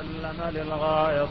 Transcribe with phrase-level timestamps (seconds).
[0.00, 1.28] وسلم للغائط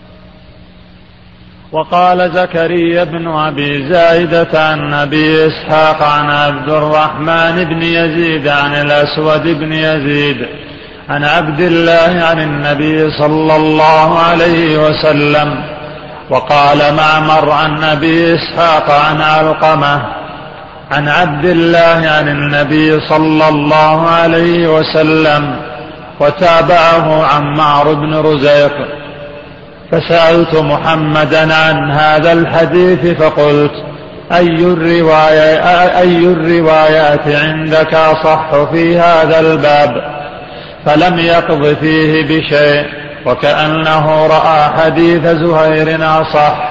[1.72, 9.44] وقال زكريا بن أبي زايدة عن أبي إسحاق عن عبد الرحمن بن يزيد عن الأسود
[9.48, 10.48] بن يزيد
[11.10, 15.64] عن عبد الله عن النبي صلى الله عليه وسلم
[16.30, 20.02] وقال معمر عن أبي إسحاق عن علقمة
[20.92, 25.70] عن عبد الله عن النبي صلى الله عليه وسلم
[26.20, 28.74] وتابعه عمار بن رزيق.
[29.92, 33.72] فسألت محمدا عن هذا الحديث فقلت
[34.32, 40.20] أي الرواية أي الروايات عندك أصح في هذا الباب؟
[40.86, 42.86] فلم يقض فيه بشيء
[43.26, 46.70] وكأنه رأى حديث زهير أصح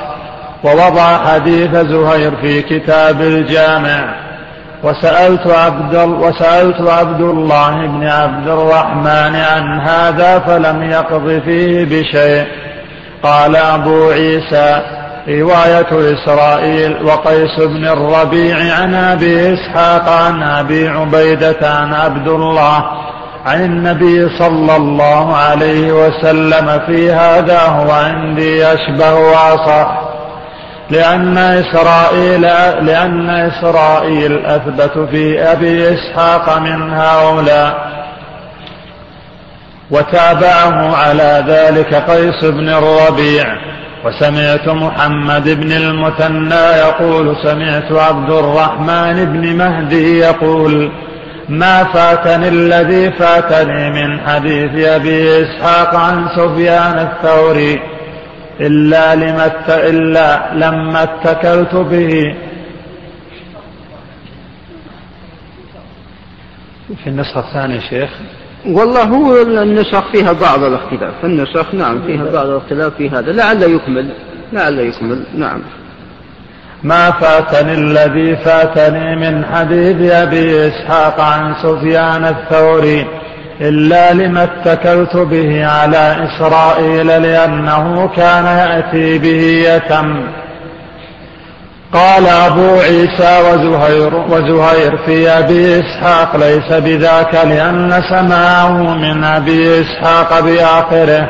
[0.65, 4.28] ووضع حديث زهير في كتاب الجامع.
[4.83, 12.47] وسألت عبد وسألت عبد الله بن عبد الرحمن عن هذا فلم يقض فيه بشيء.
[13.23, 14.83] قال أبو عيسى
[15.29, 22.85] رواية إسرائيل وقيس بن الربيع عن أبي إسحاق عن أبي عبيدة عن عبد الله
[23.47, 30.08] عن النبي صلى الله عليه وسلم في هذا هو عندي أشبه وأصح.
[30.91, 32.43] لأن إسرائيل
[32.87, 37.89] لأن إسرائيل أثبت في أبي إسحاق من هؤلاء
[39.91, 43.45] وتابعه على ذلك قيس بن الربيع.
[44.05, 50.93] وسمعت محمد بن المثنى يقول سمعت عبد الرحمن بن مهدي يقول
[51.49, 57.81] ما فاتني الذي فاتني من حديث أبي إسحاق عن سفيان الثوري
[58.61, 62.37] إلا, لما إلا لما اتكلت به.
[67.05, 68.11] في النسخة الثانية شيخ.
[68.67, 71.25] والله هو النسخ فيها بعض الاختلاف.
[71.25, 73.33] النسخ نعم فيها بعض الاختلاف في هذا.
[73.33, 74.09] لعل يكمل
[74.53, 75.63] لعل يكمل نعم.
[76.83, 83.07] ما فاتني الذي فاتني من حديث أبي إسحاق عن سفيان الثوري.
[83.61, 90.21] إلا لما اتكلت به على إسرائيل لأنه كان يأتي به يتم.
[91.93, 100.41] قال أبو عيسى وزهير, وزهير في أبي إسحاق ليس بذاك لأن سماعه من أبي إسحاق
[100.41, 101.29] بآخره.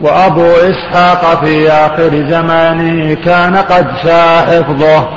[0.00, 5.08] وأبو إسحاق في آخر زمانه كان قد شاء حفظه.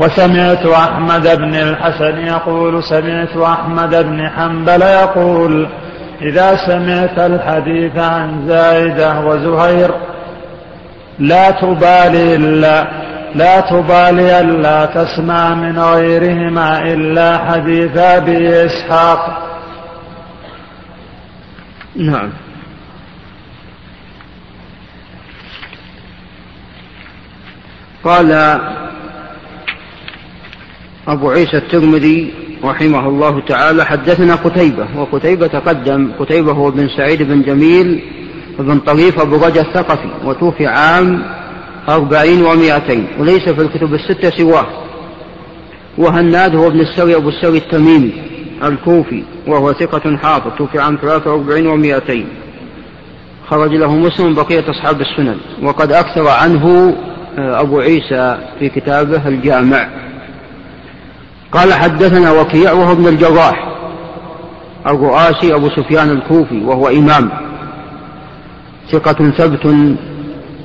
[0.00, 5.68] وسمعت أحمد بن الحسن يقول سمعت أحمد بن حنبل يقول
[6.22, 9.90] إذا سمعت الحديث عن زايدة وزهير
[11.18, 12.88] لا تبالي إلا
[13.34, 19.42] لا تبالي ألا تسمع من غيرهما إلا حديث أبي إسحاق.
[21.96, 22.32] نعم.
[28.04, 28.60] قال
[31.08, 32.32] أبو عيسى الترمذي
[32.64, 38.02] رحمه الله تعالى حدثنا قتيبة وقتيبة تقدم قتيبة هو بن سعيد بن جميل
[38.58, 41.22] بن طريف أبو رجا الثقفي وتوفي عام
[41.88, 44.66] أربعين ومائتين وليس في الكتب الستة سواه.
[45.98, 48.12] وهناد هو ابن السري أبو السري التميمي
[48.64, 52.26] الكوفي وهو ثقة حافظ توفي عام ثلاثة وأربعين ومائتين.
[53.48, 56.96] خرج له مسلم بقية أصحاب السنن وقد أكثر عنه
[57.38, 60.07] آه، أبو عيسى في كتابه الجامع.
[61.52, 63.68] قال حدثنا وكيع وهو ابن الجراح
[64.86, 67.30] الرؤاسي أبو سفيان الكوفي وهو إمام
[68.90, 69.74] ثقة ثبت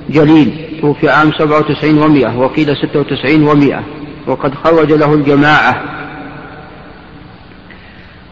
[0.10, 3.84] جليل توفي عام سبعة وتسعين ومائة وقيل ستة وتسعين ومائة
[4.28, 5.84] وقد خرج له الجماعة.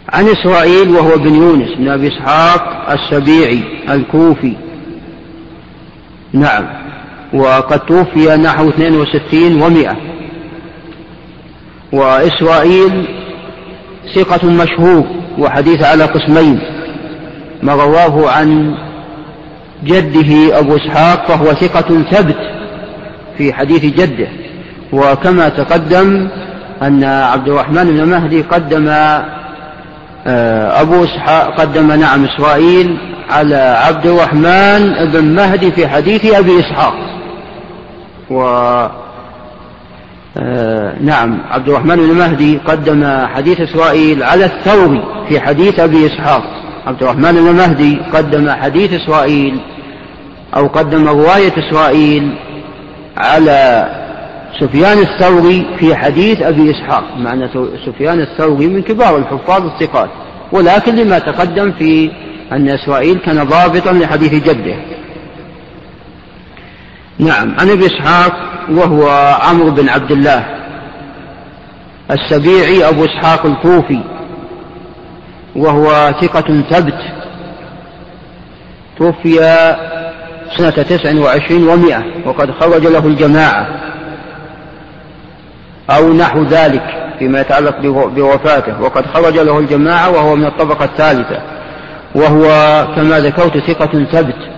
[0.10, 4.56] عن إسرائيل وهو بن يونس بن أبي إسحاق السبيعي الكوفي.
[6.34, 6.66] نعم
[7.34, 10.11] وقد توفي نحو 62 ومائة
[11.92, 13.06] وإسرائيل
[14.16, 15.06] ثقة مشهور
[15.40, 16.60] وحديث على قسمين
[17.64, 18.76] ما رواه عن
[19.84, 22.38] جده أبو إسحاق فهو ثقة ثبت
[23.38, 24.28] في حديث جده.
[24.94, 26.28] وكما تقدم
[26.82, 28.88] أن عبد الرحمن بن مهدي قدم
[30.28, 32.98] آه، أبو إسحاق قدم نعم إسرائيل
[33.30, 36.94] على عبد الرحمن بن مهدي في حديث أبي إسحاق.
[38.32, 38.42] و
[40.38, 46.44] آه، نعم عبد الرحمن بن مهدي قدم حديث إسرائيل على الثوري في حديث أبي إسحاق.
[46.88, 49.60] عبد الرحمن بن مهدي قدم حديث إسرائيل
[50.56, 52.36] أو قدم رواية إسرائيل
[53.18, 53.90] على
[54.60, 57.04] سفيان الثوري في حديث أبي إسحاق.
[57.18, 57.50] معنى
[57.86, 60.10] سفيان الثوري من كبار الحفاظ الثقات
[60.52, 62.12] ولكن لما تقدم في
[62.52, 64.76] أن إسرائيل كان ضابطا لحديث جده.
[67.20, 67.56] نعم.
[67.60, 68.34] عن أبي إسحاق
[68.70, 69.10] وهو
[69.42, 70.46] عمرو بن عبد الله
[72.12, 74.00] السبيعي أبو إسحاق الكوفي
[75.56, 77.00] وهو ثقة ثبت
[78.98, 79.36] توفي
[80.58, 83.68] سنة تسع وعشرين ومائة وقد خرج له الجماعة
[85.90, 88.82] أو نحو ذلك فيما يتعلق بوفاته.
[88.82, 91.42] وقد خرج له الجماعة وهو من الطبقة الثالثة
[92.16, 92.48] وهو
[92.96, 94.50] كما ذكرت ثقة ثبت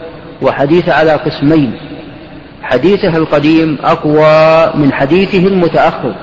[0.42, 1.80] وحديث على قسمين.
[2.64, 6.16] حديثه القديم أقوى من حديثه المتأخر.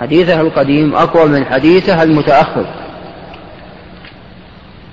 [0.00, 2.66] حديثه القديم أقوى من حديثه المتأخر.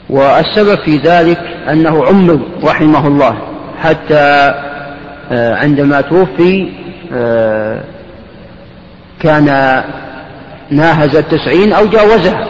[0.09, 1.39] والسبب في ذلك
[1.69, 3.37] أنه عمر رحمه الله
[3.81, 4.53] حتى
[5.31, 6.69] آه، عندما توفي
[7.13, 7.83] آه،
[9.19, 9.45] كان
[10.69, 12.47] ناهز التسعين أو جاوزها.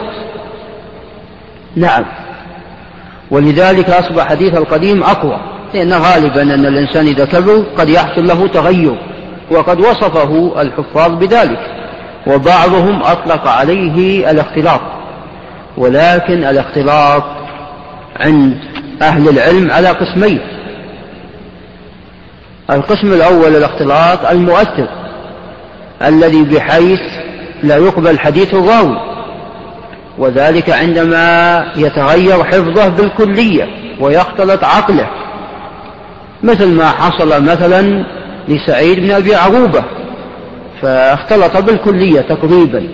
[1.76, 2.04] نعم.
[3.30, 5.40] ولذلك أصبح حديث القديم أقوى.
[5.74, 8.96] لأن غالبا أن الإنسان إذا كبر قد يحصل له تغير
[9.50, 11.60] وقد وصفه الحفاظ بذلك
[12.26, 14.80] وبعضهم أطلق عليه الاختلاط
[15.76, 17.24] ولكن الاختلاط
[18.20, 18.58] عند
[19.02, 20.40] أهل العلم على قسمين.
[22.70, 24.88] القسم الأول الاختلاط المؤثر
[26.02, 27.00] الذي بحيث
[27.62, 28.96] لا يقبل حديث الراوي
[30.18, 33.68] وذلك عندما يتغير حفظه بالكلية
[34.00, 35.21] ويختلط عقله.
[36.42, 38.04] مثل ما حصل مثلا
[38.48, 39.84] لسعيد بن أبي عروبة
[40.82, 42.88] فاختلط بالكلية تقريبا.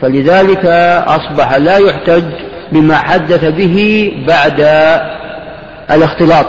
[0.00, 0.66] فلذلك
[1.06, 2.24] أصبح لا يحتج
[2.72, 4.60] بما حدث به بعد
[5.90, 6.46] الاختلاط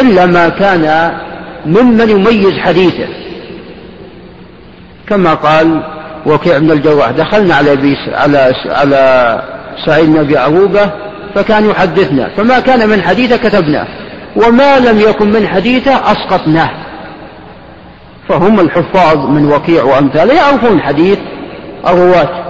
[0.00, 1.12] إلا ما كان
[1.66, 3.08] ممن يميز حديثه.
[5.08, 5.82] كما قال
[6.26, 9.42] وكيع بن الجراح دخلنا على على على
[9.86, 10.90] سعيد بن أبي عروبه
[11.34, 13.86] فكان يحدثنا فما كان من حديثه كتبناه.
[14.36, 16.70] وما لم يكن من حديثه أسقطناه.
[18.28, 21.18] فهم الحفاظ من وكيع وأمثاله يعرفون حديث
[21.88, 22.44] الرواة.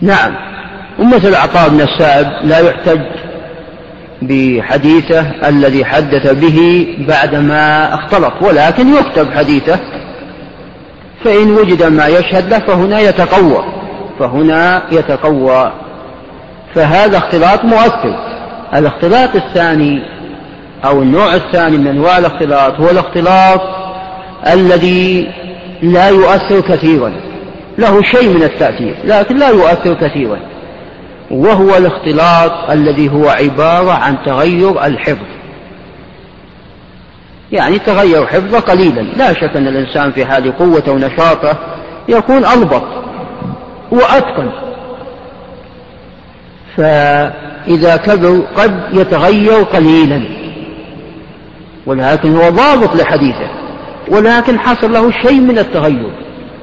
[0.00, 0.34] نعم
[0.98, 3.00] ومثل عطاء بن السائب لا يحتج
[4.22, 9.80] بحديثه الذي حدث به بعدما اختلط ولكن يكتب حديثه.
[11.24, 13.64] فإن وجد ما يشهد له فهنا يتقوى
[14.18, 15.72] فهنا يتقوى.
[16.74, 18.41] فهذا اختلاط مؤثر.
[18.74, 20.02] الاختلاط الثاني
[20.84, 23.60] أو النوع الثاني من أنواع الاختلاط هو الاختلاط
[24.46, 25.28] الذي
[25.82, 27.12] لا يؤثر كثيرا.
[27.78, 30.38] له شيء من التأثير لكن لا يؤثر كثيرا.
[31.30, 35.26] وهو الاختلاط الذي هو عبارة عن تغير الحفظ.
[37.52, 39.00] يعني تغير حفظه قليلا.
[39.00, 41.56] لا شك أن الإنسان في حال قوته ونشاطه
[42.08, 42.84] يكون أضبط
[43.90, 44.61] وأتقن.
[46.76, 50.22] فإذا كبر قد يتغير قليلا.
[51.86, 53.50] ولكن هو ضابط لحديثه.
[54.08, 56.12] ولكن حصل له شيء من التغير.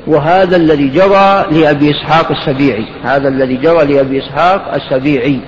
[0.07, 2.85] وهذا الذي جرى لأبي إسحاق السبيعي.
[3.03, 5.39] هذا الذي جرى لأبي إسحاق السبيعي.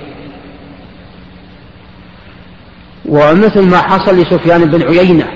[3.06, 5.28] ومثل ما حصل لسفيان بن عيينة.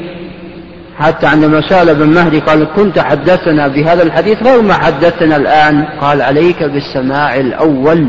[1.00, 5.86] حتى عندما سأل ابن مهدي قال كنت حدثنا بهذا الحديث غير ما حدثنا الآن.
[6.02, 8.08] قال عليك بالسماع الأول.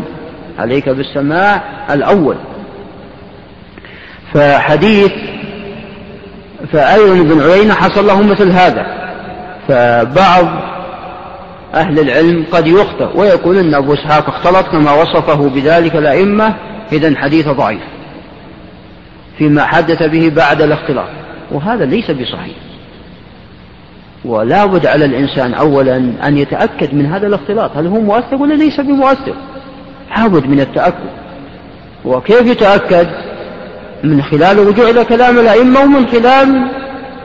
[0.59, 2.37] عليك بالسماع الأول.
[4.35, 5.13] فحديث
[6.73, 8.87] فأيضا بن عيينة حصل له مثل هذا.
[9.69, 10.47] فبعض
[11.75, 16.55] أهل العلم قد يخطئ ويقول أن أبو إسحاق اختلط كما وصفه بذلك الأئمة
[16.93, 17.83] إذا حديث ضعيف
[19.39, 21.09] فيما حدث به بعد الاختلاط.
[21.51, 22.57] وهذا ليس بصحيح.
[24.25, 27.77] ولا بد على الإنسان أولا أن يتأكد من هذا الاختلاط.
[27.77, 29.35] هل هو مؤثر ولا ليس بمؤثر؟
[30.11, 31.11] لابد من التأكد.
[32.05, 33.07] وكيف يتأكد؟
[34.05, 36.69] من خلال الرجوع إلى كلام الأئمة ومن خلال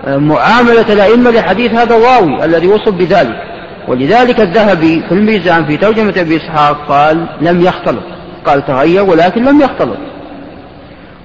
[0.08, 3.44] آه، معاملة الأئمة لحديث هذا الراوي الذي وصف بذلك.
[3.88, 8.04] ولذلك الذهبي في الميزان في ترجمة أبي إسحاق قال لم يختلط.
[8.46, 9.98] قال تغير ولكن لم يختلط.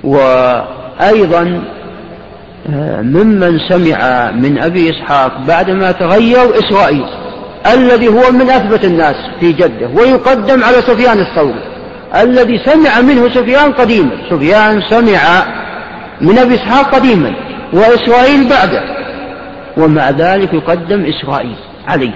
[0.04, 1.62] وأيضا
[2.70, 7.25] آه، ممن سمع من أبي إسحاق بعدما تغير إسرائيل
[7.74, 11.62] الذي هو من أثبت الناس في جدة ويقدم على سفيان الثوري.
[12.14, 14.10] الذي سمع منه سفيان قديما.
[14.30, 15.46] سفيان سمع
[16.20, 17.34] من أبي إسحاق قديما
[17.72, 18.82] وإسرائيل بعده.
[19.76, 21.56] ومع ذلك يقدم إسرائيل
[21.88, 22.14] عليه.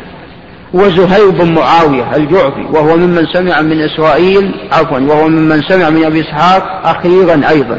[0.75, 6.21] وزهير بن معاوية الجعفي وهو ممن سمع من إسرائيل عفوا وهو ممن سمع من أبي
[6.21, 7.79] إسحاق أخيرا أيضا.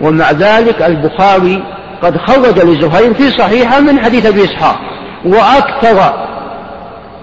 [0.00, 1.62] ومع ذلك البخاري
[2.02, 4.80] قد خرج لزهير في صحيحة من حديث أبي إسحاق.
[5.24, 6.31] وأكثر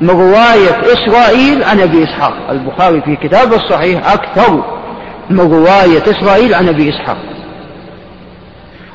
[0.02, 2.34] من رواية إسرائيل عن أبي إسحاق.
[2.50, 4.64] البخاري في كتاب الصحيح أكثر
[5.30, 7.18] من رواية إسرائيل عن أبي إسحاق.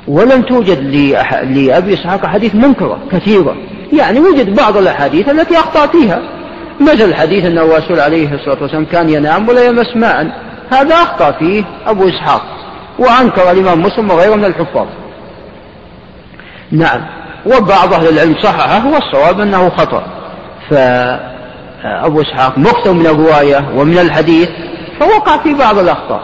[0.08, 0.78] ولم توجد
[1.44, 3.56] لأبي إسحاق أحاديث منكرة كثيرة.
[3.92, 6.22] يعني وجد بعض الأحاديث التي أخطأ فيها.
[6.80, 10.32] مثل حديث أن الرسول عليه الصلاة والسلام كان ينام ولا يمس ماء.
[10.72, 12.42] هذا أخطأ فيه أبو إسحاق.
[12.98, 14.86] وأنكر الإمام مسلم وغيره من الحفاظ.
[16.70, 17.00] نعم.
[17.46, 20.23] وبعض أهل العلم صححه والصواب أنه خطأ.
[20.70, 24.48] فأبو إسحاق مكثر من الرواية ومن الحديث
[25.00, 26.22] فوقع في بعض الأخطاء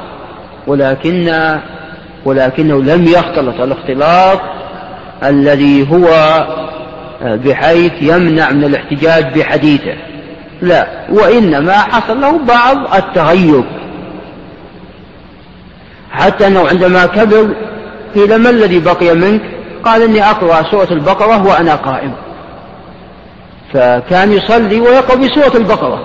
[0.66, 1.58] ولكن
[2.24, 4.40] ولكنه لم يختلط الاختلاط
[5.24, 6.08] الذي هو
[7.22, 9.94] بحيث يمنع من الاحتجاج بحديثه.
[10.62, 13.64] لا وإنما حصل له بعض التغير
[16.10, 17.54] حتى أنه عندما كبر
[18.14, 19.40] قيل ما الذي بقي منك؟
[19.84, 22.12] قال إني أقرأ سورة البقرة وأنا قائم.
[23.72, 26.04] فكان يصلي ويقرأ بسورة البقرة.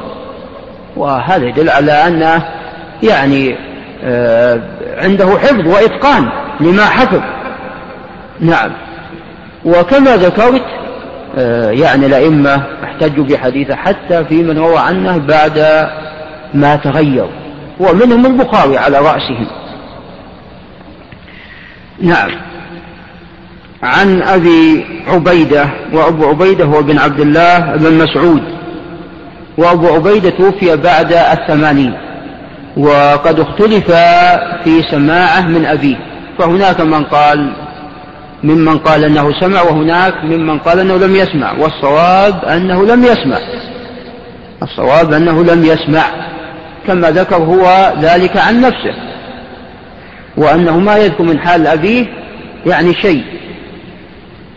[0.95, 2.45] وهذا يدل على أنه
[3.03, 3.55] يعني
[4.03, 4.61] آه،
[4.97, 6.29] عنده حفظ وإتقان
[6.59, 7.21] لما حفظ.
[8.39, 8.71] نعم.
[9.65, 10.65] وكما ذكرت
[11.37, 15.87] آه، يعني الأئمة احتجوا بحديثه حتى في من روى عنه بعد
[16.53, 17.27] ما تغير.
[17.79, 19.47] ومنهم البخاري على رأسهم.
[22.01, 22.31] نعم.
[23.85, 28.41] عن أبي عبيدة وأبو عبيدة هو بن عبد الله بن مسعود.
[29.57, 31.93] وأبو عبيدة توفي بعد الثمانين
[32.77, 33.91] وقد اختلف
[34.63, 35.95] في سماعه من أبيه.
[36.39, 37.53] فهناك من قال
[38.43, 41.51] ممن قال أنه سمع وهناك ممن قال أنه لم يسمع.
[41.51, 43.37] والصواب أنه لم يسمع.
[44.63, 46.03] الصواب أنه لم يسمع.
[46.87, 48.93] كما ذكر هو ذلك عن نفسه.
[50.37, 52.05] وأنه ما يذكر من حال أبيه
[52.65, 53.23] يعني شيء.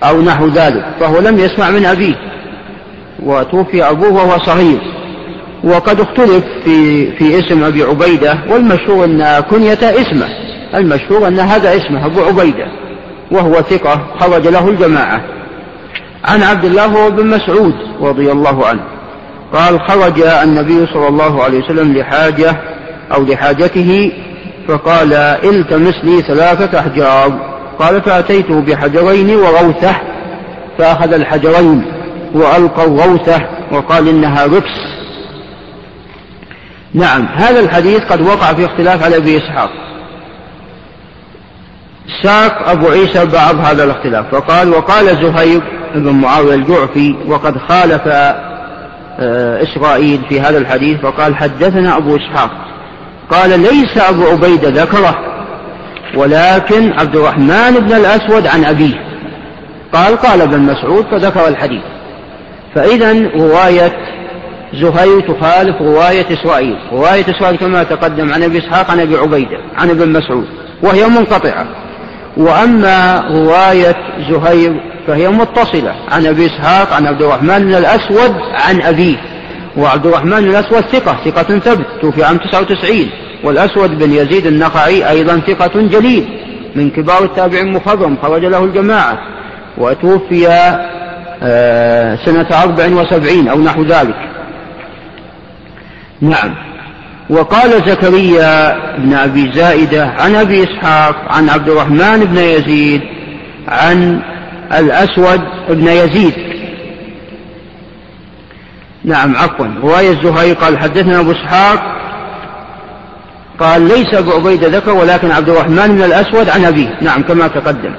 [0.03, 2.15] أو نحو ذلك فهو لم يسمع من أبيه.
[3.23, 4.79] وتوفي أبوه وهو صغير.
[5.65, 10.29] وقد اختلف في في اسم أبي عبيدة والمشهور أن كنيته اسمه.
[10.75, 12.67] المشهور أن هذا اسمه أبو عبيدة.
[13.31, 15.21] وهو ثقة خرج له الجماعة.
[16.25, 18.85] عن عبد الله بن مسعود رضي الله عنه.
[19.53, 22.57] قال خرج النبي صلى الله عليه وسلم لحاجة
[23.15, 24.13] أو لحاجته
[24.69, 25.13] فقال
[25.45, 27.58] التمس لي ثلاثة أحجار.
[27.79, 29.97] قال فأتيته بحجرين وغوثة
[30.79, 31.85] فأخذ الحجرين
[32.35, 33.41] وألقى الغوثة
[33.73, 34.99] وقال إنها ركس.
[36.95, 39.71] نعم هذا الحديث قد وقع في اختلاف على أبي إسحاق.
[42.23, 45.63] ساق أبو عيسى بعض هذا الاختلاف فقال وقال زهير
[45.95, 48.03] بن معاوية الجعفي وقد خالف
[49.21, 52.51] آه، إسرائيل في هذا الحديث فقال حدثنا أبو إسحاق.
[53.31, 55.38] قال ليس أبو عبيدة ذكره
[56.17, 58.95] ولكن عبد الرحمن بن الأسود عن أبيه.
[59.93, 61.83] قال قال ابن مسعود فذكر الحديث.
[62.75, 63.93] فإذا رواية
[64.75, 66.77] زهير تخالف رواية إسرائيل.
[66.93, 70.47] رواية إسرائيل كما تقدم عن أبي إسحاق عن أبي عبيدة عن ابن مسعود
[70.83, 71.67] وهي منقطعة.
[72.37, 73.97] وأما رواية
[74.31, 78.35] زهير فهي متصلة عن أبي إسحاق عن عبد الرحمن بن الأسود
[78.69, 79.17] عن أبيه.
[79.77, 83.11] وعبد الرحمن بن الأسود ثقة ثقة ثبت توفي عام 99
[83.45, 86.29] والأسود بن يزيد النخعي أيضا ثقة جليل
[86.77, 89.19] من كبار التابعين مخضرم خرج له الجماعة
[89.79, 90.49] وتوفي
[91.43, 94.29] آه، سنة أربع وسبعين أو نحو ذلك.
[96.21, 96.55] نعم.
[97.31, 103.01] وقال زكريا بن أبي زائدة عن أبي إسحاق عن عبد الرحمن بن يزيد
[103.69, 104.21] عن
[104.79, 106.35] الأسود بن يزيد.
[109.05, 109.67] نعم عفوا.
[109.83, 111.98] رواية الزهري قال حدثنا أبو إسحاق
[113.61, 116.99] قال ليس أبو عبيدة ذكر ولكن عبد الرحمن بن الأسود عن أبيه.
[117.01, 117.95] نعم كما تقدم.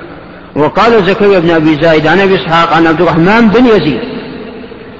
[0.55, 3.99] وقال زكريا بن أبي زايد عن أبي إسحاق عن عبد الرحمن بن يزيد.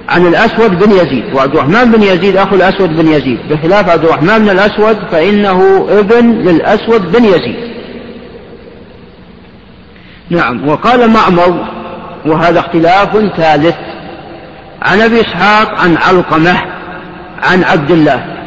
[0.10, 1.34] عن الأسود بن يزيد.
[1.34, 3.40] وعبد الرحمن بن يزيد أخو الأسود بن يزيد.
[3.50, 7.70] بخلاف عبد الرحمن بن الأسود فإنه ابن للأسود بن يزيد.
[10.30, 11.66] نعم وقال معمر
[12.26, 13.76] وهذا اختلاف ثالث.
[14.82, 16.62] عن أبي إسحاق عن علقمة
[17.44, 18.39] عن عبد الله.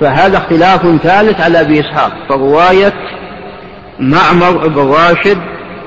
[0.00, 2.92] فهذا اختلاف ثالث على أبي إسحاق فرواية
[3.98, 5.38] معمر بن راشد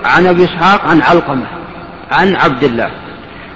[0.05, 1.46] عن أبي إسحاق عن علقمة
[2.12, 2.89] عن عبد الله.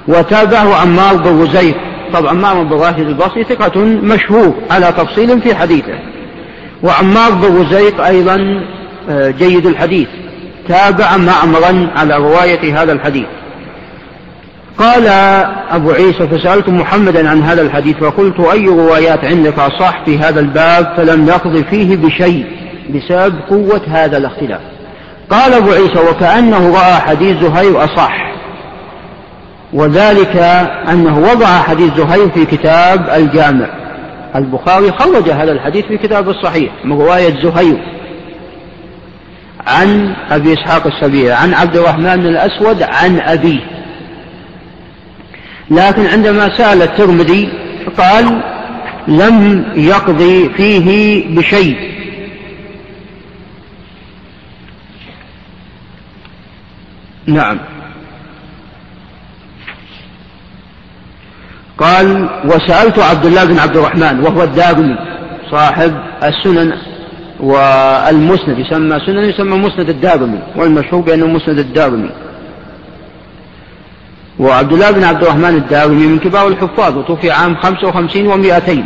[0.08, 1.76] وتابعه عمار بن وزيف
[2.14, 6.00] طبعا عمار بن راشد البصري ثقة مشهور على تفصيل في حديثه.
[6.84, 8.64] وعمار بن وزيف أيضا
[9.10, 10.08] آه، جيد الحديث.
[10.68, 13.28] تابع معمرا على رواية هذا الحديث.
[14.80, 15.08] قال
[15.72, 20.94] أبو عيسى فسألت محمدا عن هذا الحديث فقلت أي روايات عندك أصح في هذا الباب؟
[20.98, 22.46] فلم يقض فيه بشيء
[22.90, 24.62] بسبب قوة هذا الاختلاف.
[25.30, 28.32] قال أبو عيسى وكأنه رأى حديث زهير أصح.
[29.74, 30.36] وذلك
[30.90, 33.70] أنه وضع حديث زهير في كتاب الجامع.
[34.36, 37.78] البخاري خرج هذا الحديث في كتاب الصحيح من رواية زهير.
[39.68, 43.77] عن أبي إسحاق السبيعي عن عبد الرحمن الأسود عن أبيه.
[45.72, 47.50] لكن عندما سأل الترمذي
[47.98, 48.42] قال
[49.08, 51.78] لم يقضي فيه بشيء.
[57.26, 57.60] نعم.
[61.78, 64.98] قال وسألت عبد الله بن عبد الرحمن وهو الدارمي
[65.52, 65.94] صاحب
[66.24, 66.74] السنن
[67.40, 72.10] والمسند يسمى سنن يسمى مسند الدارمي والمشهور بأنه مسند الدارمي
[74.39, 78.86] وعبد الله بن عبد الرحمن الدارمي من كبار الحفاظ وتوفي عام خمسة وخمسين ومائتين.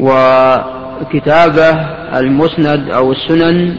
[0.00, 1.70] وكتابه
[2.18, 3.76] المسند أو السنن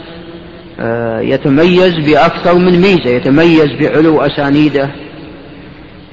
[0.80, 4.90] آه، يتميز بأكثر من ميزة يتميز بعلو أسانيده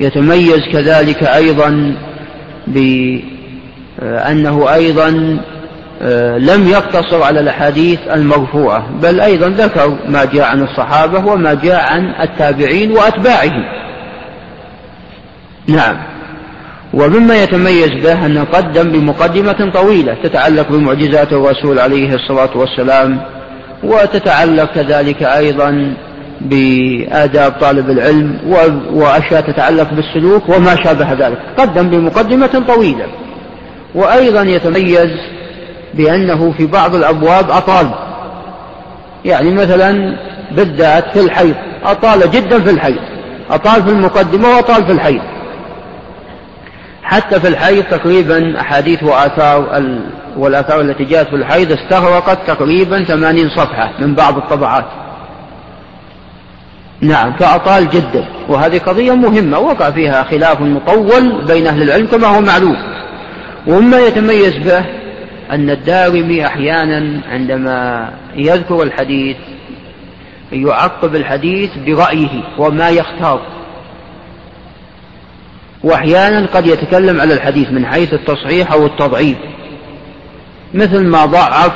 [0.00, 1.95] يتميز كذلك أيضا
[2.66, 5.52] بأنه أيضا آه،
[6.39, 12.15] لم يقتصر على الأحاديث المرفوعة بل أيضا ذكر ما جاء عن الصحابة وما جاء عن
[12.21, 13.65] التابعين وأتباعهم.
[15.67, 15.97] نعم.
[16.95, 23.21] ومما يتميز به أن قدم بمقدمة طويلة تتعلق بمعجزات الرسول عليه الصلاة والسلام
[23.83, 25.95] وتتعلق كذلك أيضا
[26.41, 28.39] بآداب طالب العلم
[28.93, 31.39] وأشياء تتعلق بالسلوك وما شابه ذلك.
[31.59, 33.07] قدم بمقدمة طويلة.
[33.95, 35.11] وأيضا يتميز
[35.95, 37.91] بأنه في بعض الأبواب أطال.
[39.25, 40.17] يعني مثلا
[40.53, 42.99] بالذات في الحيض أطال جدا في الحيض
[43.51, 45.23] أطال في المقدمة وأطال في الحيض.
[47.03, 49.83] حتى في الحيض تقريبا أحاديث وآثار
[50.37, 54.85] والآثار التي جاءت في الحيض استغرقت تقريبا ثمانين صفحة من بعض الطبعات.
[57.01, 58.25] نعم فأطال جدا.
[58.49, 62.77] وهذه قضية مهمة وقع فيها خلاف مطول بين أهل العلم كما هو معلوم.
[63.67, 64.85] ومما يتميز به
[65.53, 69.37] أن الدارمي أحيانا عندما يذكر الحديث
[70.53, 73.41] يعقب الحديث برأيه وما يختار.
[75.85, 79.37] وأحيانا قد يتكلم على الحديث من حيث التصحيح أو التضعيف.
[80.75, 81.73] مثل ما ضعف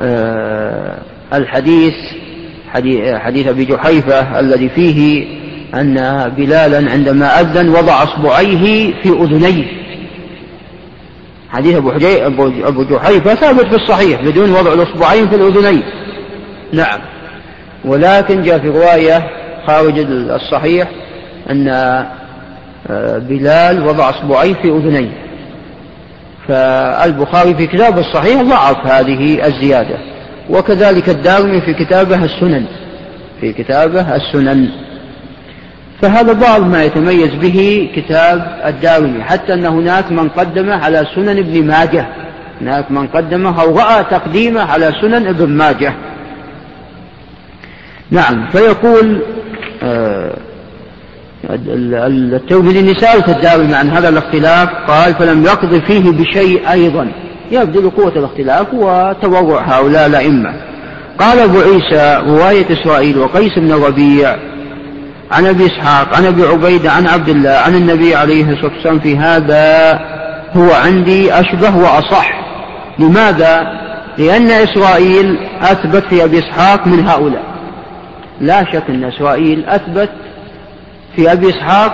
[0.00, 0.98] آه،
[1.34, 1.94] الحديث
[3.14, 5.26] حديث أبي جحيفة الذي فيه
[5.74, 5.94] أن
[6.36, 9.85] بلالا عندما أذن وضع أصبعيه في أذنيه.
[11.50, 11.90] حديث أبو,
[12.46, 15.82] أبو جحيفة ثابت في الصحيح بدون وضع الأصبعين في الأذنين.
[16.72, 17.00] نعم.
[17.84, 19.30] ولكن جاء في رواية
[19.66, 20.88] خارج الصحيح
[21.50, 21.68] أن
[22.90, 25.26] آه، بلال وضع أصبعيه في أذنيه
[26.48, 29.98] فالبخاري في كتابه الصحيح ضعف هذه الزيادة.
[30.50, 32.66] وكذلك الدارمي في كتابه السنن.
[33.40, 34.68] في كتابه السنن.
[36.02, 41.66] فهذا بعض ما يتميز به كتاب الدارمي حتى أن هناك من قدمه على سنن ابن
[41.66, 42.06] ماجه.
[42.60, 45.94] هناك من قدمه أو رأى تقديمه على سنن ابن ماجه.
[48.10, 49.22] نعم فيقول
[49.82, 50.36] آه
[51.50, 57.08] الترمذي سألت الدارمي عن هذا الاختلاف قال فلم يقض فيه بشيء أيضا.
[57.52, 60.54] يبدو قوة الاختلاف وتورع هؤلاء الأئمة.
[61.18, 64.36] قال أبو عيسى رواية إسرائيل وقيس بن الربيع
[65.30, 69.16] عن أبي إسحاق عن أبي عبيدة عن عبد الله عن النبي عليه الصلاة والسلام في
[69.16, 69.92] هذا
[70.56, 72.46] هو عندي أشبه وأصح.
[72.98, 73.66] لماذا؟
[74.18, 77.42] لأن إسرائيل أثبت في أبي إسحاق من هؤلاء.
[78.40, 80.10] لا شك أن إسرائيل أثبت
[81.16, 81.92] في أبي إسحاق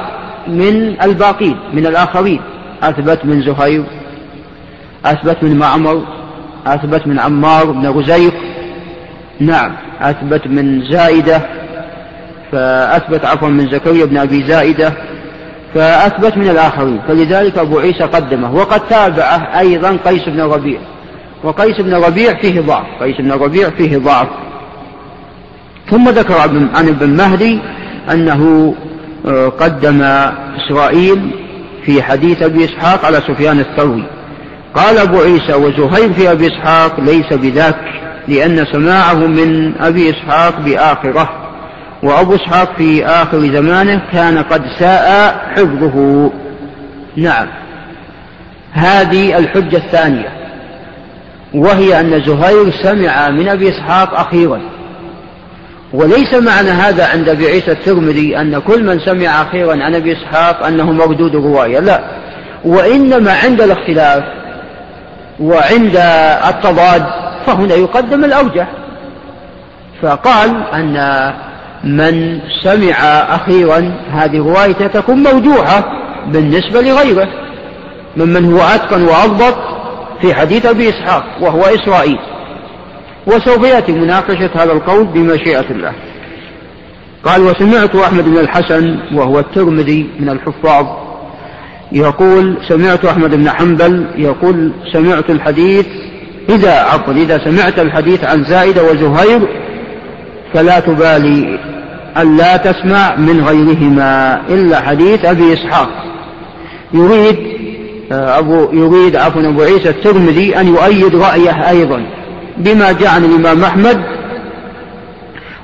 [0.49, 2.40] من الباقين من الآخرين.
[2.83, 3.85] أثبت من زهير
[5.05, 6.03] أثبت من معمر
[6.66, 8.33] أثبت من عمار بن غزير
[9.40, 11.42] نعم أثبت من زائدة
[12.53, 14.93] فأثبت عفوا من زكريا بن أبي زائدة
[15.75, 17.01] فأثبت من الآخرين.
[17.09, 18.55] فلذلك أبو عيسى قدمه.
[18.55, 20.79] وقد تابعه أيضا قيس بن ربيع.
[21.45, 22.87] وقيس بن ربيع فيه ضعف.
[23.01, 24.29] قيس بن ربيع فيه ضعف.
[25.91, 26.35] ثم ذكر
[26.75, 27.61] عن ابن مهدي
[28.11, 28.75] أنه
[29.27, 30.03] آه، قدم
[30.57, 31.31] إسرائيل
[31.87, 34.05] في حديث أبي إسحاق على سفيان الثوري
[34.75, 37.81] قال أبو عيسى وزهير في أبي إسحاق ليس بذاك
[38.29, 41.41] لأن سماعه من أبي إسحاق بآخرة.
[42.03, 46.31] وأبو إسحاق في آخر زمانه كان قد ساء حفظه.
[47.17, 47.47] نعم.
[48.73, 50.29] هذه الحجة الثانية.
[51.55, 54.61] وهي أن زهير سمع من أبي إسحاق أخيرا.
[55.93, 60.67] وليس معنى هذا عند أبي عيسى الترمذي أن كل من سمع أخيرا عن أبي إسحاق
[60.67, 62.05] أنه مردود رواية لا.
[62.65, 64.25] وإنما عند الاختلاف
[65.41, 65.97] وعند
[66.49, 67.07] التضاد
[67.47, 68.67] فهنا يقدم الأوجه.
[70.03, 70.97] فقال أن
[71.85, 72.95] من سمع
[73.35, 75.85] أخيرا هذه روايته تكون موجوعة
[76.27, 77.29] بالنسبة لغيره
[78.16, 79.57] ممن هو أتقن وأضبط
[80.21, 82.18] في حديث أبي إسحاق وهو إسرائيل.
[83.27, 85.92] وسوف يأتي مناقشة هذا القول بمشيئة الله.
[87.25, 90.87] قال وسمعت أحمد بن الحسن وهو الترمذي من الحفاظ
[91.92, 95.87] يقول سمعت أحمد بن حنبل يقول سمعت الحديث
[96.49, 99.40] إذا عفوا إذا سمعت الحديث عن زائدة وزهير
[100.55, 101.59] فلا تبالي
[102.18, 105.88] ألا تسمع من غيرهما إلا حديث أبي إسحاق.
[106.94, 107.37] يريد
[108.12, 112.03] آه، أبو يريد عفوا أبو عيسى الترمذي أن يؤيد رأيه أيضا
[112.57, 114.03] بما جاء عن الإمام أحمد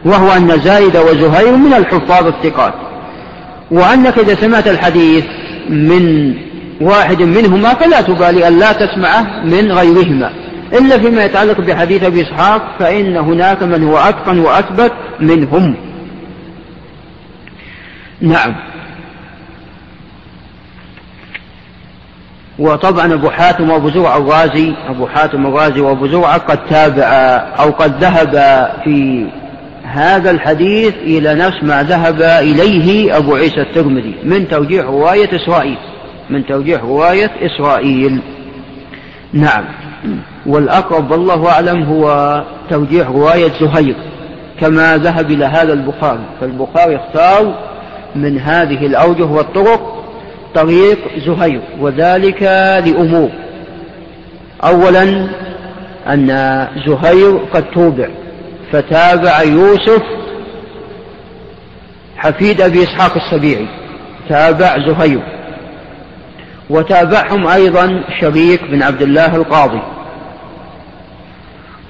[0.04, 2.74] وهو أن زايد وزهير من الحفاظ الثقات.
[3.70, 5.24] وأنك إذا سمعت الحديث
[5.68, 6.34] من
[6.80, 10.30] واحد منهما فلا تبالي أن لا تسمعه من غيرهما.
[10.72, 15.74] إلا فيما يتعلق بحديث أبي إسحاق فإن هناك من هو أتقن وأثبت منهم.
[18.20, 18.54] نعم.
[22.58, 27.04] وطبعا أبو حاتم وأبو زرع الرازي أبو حاتم الرازي وأبو زرعة قد تابع
[27.58, 28.32] أو قد ذهب
[28.84, 29.26] في
[29.84, 35.78] هذا الحديث إلى نفس ما ذهب إليه أبو عيسى الترمذي من توجيه رواية إسرائيل
[36.30, 38.22] من توجيه رواية إسرائيل.
[39.32, 39.64] نعم.
[40.46, 43.96] والأقرب والله أعلم هو توجيه رواية زهير
[44.60, 47.54] كما ذهب إلى هذا البخاري فالبخاري اختار
[48.22, 50.04] من هذه الأوجه والطرق
[50.54, 52.42] طريق زهير وذلك
[52.86, 53.30] لأمور.
[54.64, 55.28] أولا
[56.06, 56.28] أن
[56.86, 58.08] زهير قد توبع
[58.72, 60.02] فتابع يوسف
[62.16, 63.66] حفيد أبي إسحاق السبيعي
[64.28, 65.20] تابع زهير.
[66.70, 69.82] وتابعهم أيضا شريك بن عبد الله القاضي.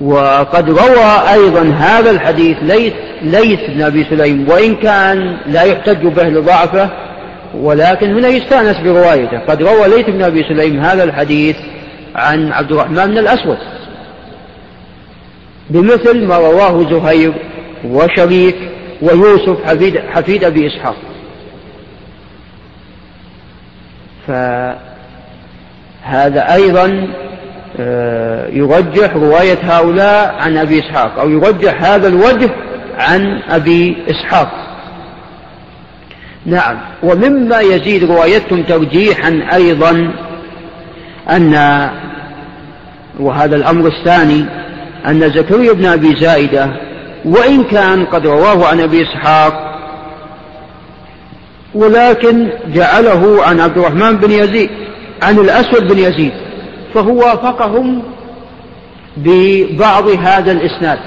[0.00, 6.28] وقد روى أيضا هذا الحديث ليث ليث بن أبي سليم وإن كان لا يحتج به
[6.28, 6.90] لضعفه
[7.54, 9.38] ولكن هنا يستأنس بروايته.
[9.38, 11.56] قد روى ليث بن أبي سليم هذا الحديث
[12.14, 13.58] عن عبد الرحمن بن الأسود.
[15.70, 17.34] بمثل ما رواه زهير
[17.84, 18.56] وشريك
[19.02, 20.96] ويوسف حفيد, حفيد أبي إسحاق.
[24.26, 24.78] فهذا
[26.54, 27.08] أيضا
[28.52, 32.50] يرجح رواية هؤلاء عن أبي إسحاق أو يرجح هذا الوجه
[32.98, 34.50] عن أبي إسحاق.
[36.46, 36.78] نعم.
[37.02, 40.12] ومما يزيد روايتهم ترجيحا أيضا
[41.30, 41.54] أن
[43.20, 44.44] وهذا الأمر الثاني
[45.06, 46.70] أن زكريا بن أبي زائدة
[47.24, 49.68] وإن كان قد رواه عن أبي إسحاق
[51.74, 54.70] ولكن جعله عن عبد الرحمن بن يزيد
[55.22, 56.47] عن الأسود بن يزيد.
[56.94, 58.02] فهو وافقهم
[59.16, 60.98] ببعض هذا الإسناد.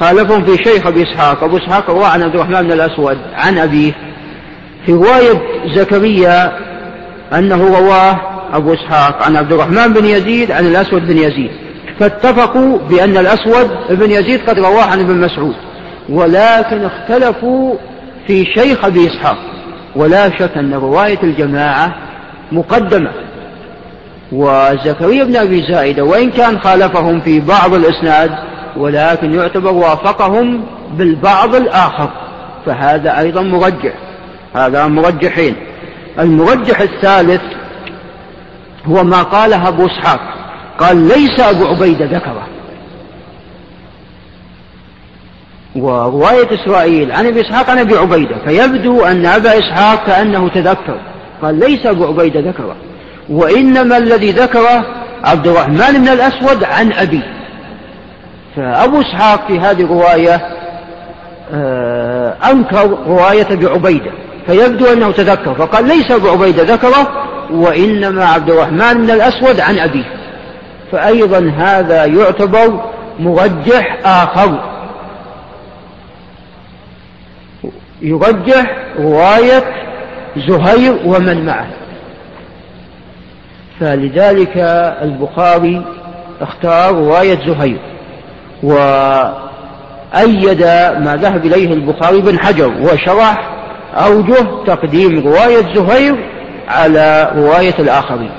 [0.00, 1.44] خالفهم في شيخ أبي إسحاق.
[1.44, 3.92] أبو إسحاق روى عن عبد الرحمن بن الأسود عن أبيه.
[4.86, 5.42] في رواية
[5.74, 6.58] زكريا
[7.32, 8.20] أنه رواه
[8.52, 11.50] أبو إسحاق عن عبد الرحمن بن يزيد عن الأسود بن يزيد.
[12.00, 15.56] فاتفقوا بأن الأسود بن يزيد قد رواه عن ابن مسعود.
[16.08, 17.74] ولكن اختلفوا
[18.26, 19.38] في شيخ أبي إسحاق.
[19.96, 21.94] ولا شك أن رواية الجماعة
[22.52, 23.10] مقدمة.
[24.32, 28.30] وزكريا بن أبي زائدة وإن كان خالفهم في بعض الإسناد
[28.76, 32.10] ولكن يعتبر وافقهم بالبعض الآخر
[32.66, 33.92] فهذا أيضا مرجح
[34.54, 35.56] هذا مرجحين.
[36.18, 37.42] المرجح الثالث
[38.86, 40.20] هو ما قاله أبو إسحاق
[40.78, 42.46] قال ليس أبو عبيدة ذكره.
[45.76, 50.98] ورواية إسرائيل عن أبي إسحاق عن أبي عبيدة فيبدو أن أبا إسحاق كأنه تذكر
[51.42, 52.76] قال ليس أبو عبيدة ذكره.
[53.28, 54.84] وإنما الذي ذكره
[55.24, 57.22] عبد الرحمن بن الأسود عن أبي.
[58.56, 60.40] فأبو إسحاق في هذه الرواية
[61.54, 64.10] آه، أنكر رواية أبي عبيدة
[64.46, 67.08] فيبدو أنه تذكر فقال ليس أبو عبيدة ذكره
[67.50, 70.04] وإنما عبد الرحمن بن الأسود عن أبيه
[70.92, 72.84] فأيضا هذا يعتبر
[73.18, 74.74] مرجح آخر.
[78.02, 79.64] يرجح رواية
[80.36, 81.66] زهير ومن معه.
[83.80, 84.52] فلذلك
[85.02, 85.82] البخاري
[86.40, 87.78] اختار رواية زهير
[88.62, 90.62] وأيد
[91.04, 93.50] ما ذهب إليه البخاري بن حجر وشرح
[93.94, 96.16] أوجه تقديم رواية زهير
[96.68, 98.30] على رواية الآخرين.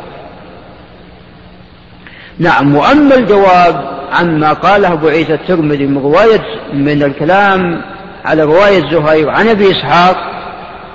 [2.39, 6.41] نعم وأما الجواب عما قاله أبو عيسى الترمذي من رواية
[6.73, 7.81] من الكلام
[8.25, 10.17] على رواية زهير عن أبي إسحاق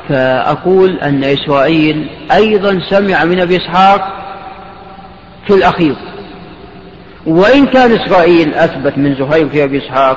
[0.08, 4.19] فأقول أن إسرائيل أيضا سمع من أبي إسحاق
[5.46, 5.96] في الأخير.
[7.26, 10.16] وإن كان إسرائيل أثبت من زهير في أبي إسحاق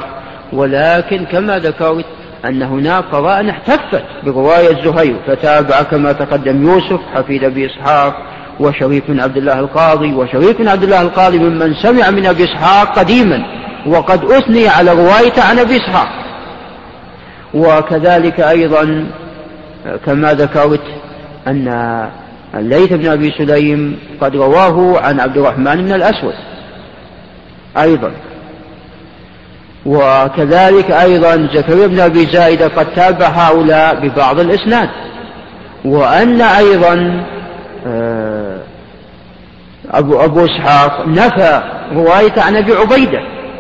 [0.54, 2.06] ولكن كما ذكرت
[2.46, 8.18] أن هناك قرائن احتفت برواية زهير فتابع كما تقدم يوسف حفيد أبي إسحاق
[8.60, 13.00] وشريف بن عبد الله القاضي وشريف بن عبد الله القاضي ممن سمع من أبي إسحاق
[13.00, 13.46] قديما
[13.88, 16.08] وقد أثني على روايته عن أبي إسحاق.
[17.54, 19.08] وكذلك أيضا
[20.06, 20.84] كما ذكرت
[21.48, 21.68] أن
[22.56, 26.34] الليث بن أبي سليم قد رواه عن عبد الرحمن بن الأسود
[27.78, 28.12] أيضا.
[29.86, 34.90] وكذلك أيضا زكريا بن أبي زايدة قد تابع هؤلاء ببعض الإسناد.
[35.86, 37.24] وأن أيضا
[37.88, 38.60] آه،
[39.92, 41.62] أبو, أبو إسحاق نفى
[41.94, 43.20] رواية عن أبي عبيدة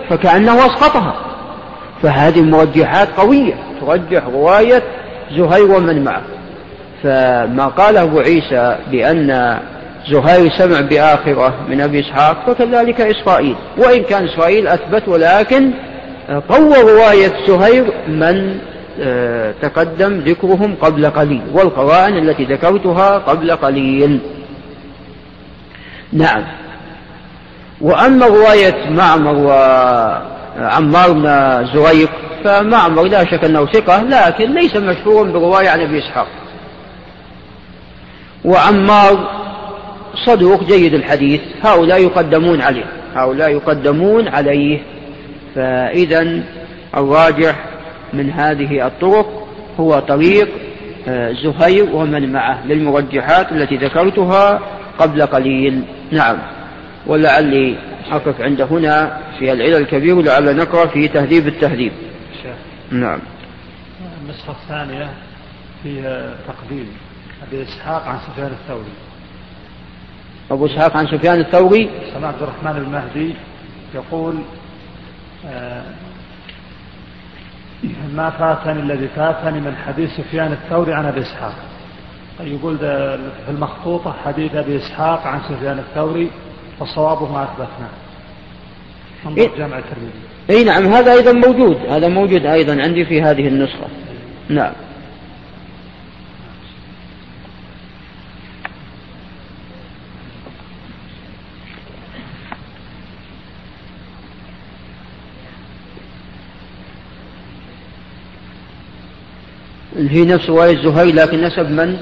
[0.10, 1.15] فكأنه أسقطها.
[2.03, 4.84] فهذه مرجحات قوية ترجح رواية
[5.38, 6.21] زهير ومن معه.
[7.04, 9.60] فما قاله أبو عيسى بأن
[10.12, 13.56] زهير سمع بآخرة من أبي إسحاق فكذلك إسرائيل.
[13.78, 15.72] وإن كان إسرائيل أثبت ولكن
[16.50, 18.60] قوى رواية زهير من
[19.02, 24.20] آه، تقدم ذكرهم قبل قليل والقرائن التي ذكرتها قبل قليل.
[26.13, 26.44] نعم.
[27.82, 31.26] وأما رواية معمر وعمار بن
[31.74, 32.10] زريق
[32.44, 36.28] فمعمر لا شك أنه ثقة لكن ليس مشهورا برواية عن أبي إسحاق.
[38.45, 39.43] وعمار
[40.25, 41.41] صدوق جيد الحديث.
[41.63, 42.86] هؤلاء يقدمون عليه.
[43.15, 44.79] هؤلاء يقدمون عليه.
[45.56, 46.43] فإذا
[46.97, 47.65] الراجح
[48.13, 49.47] من هذه الطرق
[49.79, 50.49] هو طريق
[51.08, 54.60] آه، زهير ومن معه للمرجحات التي ذكرتها
[54.99, 55.84] قبل قليل.
[56.12, 56.38] نعم.
[57.08, 57.75] ولعلي
[58.12, 61.91] أقف عند هنا في العلل الكبير ولعل نقرأ في تهذيب التهذيب.
[62.91, 63.19] نعم.
[64.21, 65.10] النسخة الثانية
[65.84, 66.88] فيها تقديم.
[67.47, 68.93] أبي إسحاق عن سفيان الثوري.
[70.51, 71.89] أبو إسحاق عن سفيان الثوري.
[72.13, 73.36] سمع عبد الرحمن المهدي
[73.95, 74.36] يقول
[75.47, 75.84] آه،
[78.15, 81.56] ما فاتني الذي فاتني من حديث سفيان الثوري عن أبي إسحاق.
[82.39, 86.32] يقول في المخطوطة حديث أبي إسحاق عن سفيان الثوري
[86.79, 87.89] فصوابه ما أثبتناه
[89.38, 90.12] إيه؟ جامع الترمذي.
[90.49, 91.77] اي نعم هذا أيضا موجود.
[91.89, 93.88] هذا موجود أيضا عندي في هذه النسخة.
[94.49, 94.73] نعم.
[109.97, 111.99] هي نفس رواية زهير لكن نسب من؟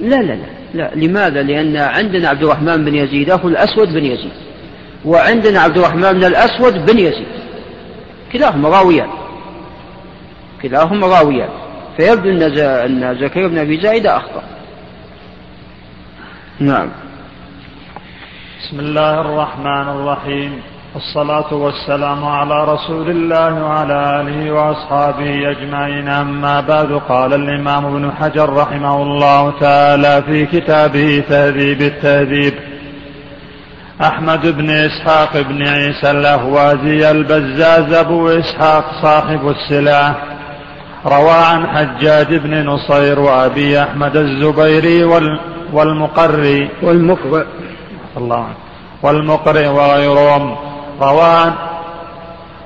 [0.00, 0.90] لا لا لا لا.
[0.94, 4.32] لماذا؟ لأن عندنا عبد الرحمن بن يزيد أخو الأسود بن يزيد.
[5.04, 7.26] وعندنا عبد الرحمن بن الأسود بن يزيد.
[8.32, 9.10] كلاهما راويان.
[10.62, 11.48] كلاهما راويان.
[11.96, 14.42] فيبدو أن زكريا بن أبي زايدة أخطأ.
[16.60, 16.90] نعم.
[18.60, 20.62] بسم الله الرحمن الرحيم.
[20.94, 26.08] والصلاة والسلام على رسول الله وعلى آله وأصحابه أجمعين.
[26.08, 32.54] أما بعد قال الإمام ابن حجر رحمه الله تعالى في كتابه تهذيب التهذيب
[34.02, 40.16] أحمد بن إسحاق بن عيسى الأهوازي البزاز أبو إسحاق صاحب السلعة
[41.06, 45.04] روى عن حجاج بن نصير وأبي أحمد الزبيري
[45.72, 46.70] والمقري.
[46.82, 47.44] والمقرئ
[48.16, 48.46] الله.
[49.02, 50.69] والمقرئ وغيرهم.
[51.02, 51.52] روى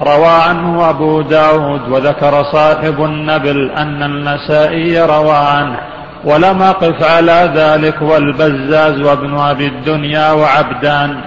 [0.02, 5.76] روى عنه أبو داود وذكر صاحب النبل أن النسائي روى عنه
[6.24, 11.20] ولم أقف على ذلك والبزاز وابن أبي الدنيا وعبدان.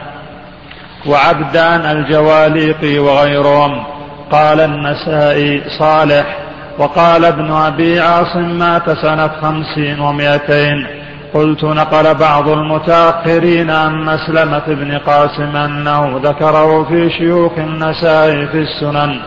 [1.05, 3.83] وعبدان الجواليقي وغيرهم.
[4.31, 6.37] قال النسائي صالح.
[6.77, 10.87] وقال ابن أبي عاصم مات سنة خمسين ومائتين
[11.33, 19.19] قلت نقل بعض المتأخرين عن مسلمة بن قاسم أنه ذكره في شيوخ النسائي في السنن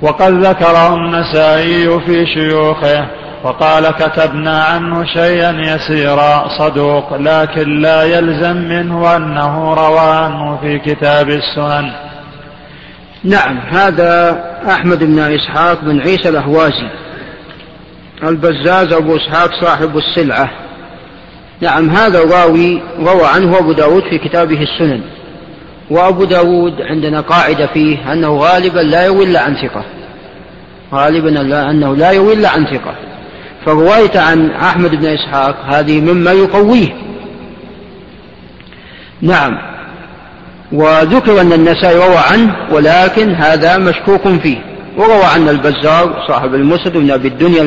[0.00, 3.06] وقد ذكره النسائي في شيوخه
[3.44, 11.30] وقال كتبنا عنه شيئا يسيرا صدوق لكن لا يلزم منه أنه روى عنه في كتاب
[11.30, 11.92] السنن.
[13.24, 16.88] نعم هذا أحمد بن إسحاق بن عيسى الأهوازي
[18.22, 20.50] البزاز أبو إسحاق صاحب السلعة.
[21.62, 25.00] نعم هذا الراوي روى عنه أبو داود في كتابه السنن.
[25.90, 29.84] وأبو داود عندنا قاعدة فيه أنه غالبا لا يروي إلا عن ثقة.
[30.94, 32.94] غالبا أنه لا يروي إلا عن ثقة.
[33.66, 36.88] فرواية عن أحمد بن إسحاق هذه مما يقويه.
[39.20, 39.58] نعم.
[40.72, 44.58] وذكر أن النسائي روى عنه ولكن هذا مشكوك فيه.
[44.96, 47.62] وروى عن البزار صاحب المسد بن أبي الدنيا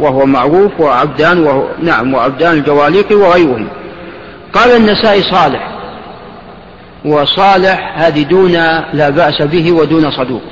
[0.00, 3.68] وهو معروف وعبدان وهو نعم وعبدان الجواليقي وغيرهم.
[4.52, 5.70] قال النسائي صالح.
[7.04, 8.52] وصالح هذه دون
[8.92, 10.42] لا بأس به ودون صدوق.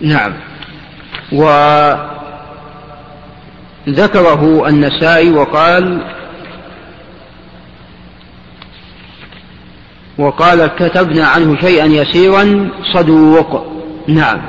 [0.00, 0.32] نعم.
[1.32, 2.02] وذكره
[4.68, 6.02] النسائي وقال
[10.18, 13.81] وقال كتبنا عنه شيئا يسيرا صدوق.
[14.08, 14.40] نعم.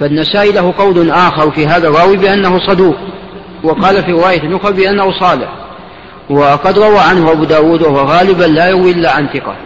[0.00, 2.96] فالنسائي له قول آخر في هذا الراوي بأنه صدوق
[3.62, 5.48] وقال في رواية أخرى بأنه صالح
[6.30, 9.56] وقد روى عنه أبو داود وهو غالبا لا يروي إلا عن ثقة.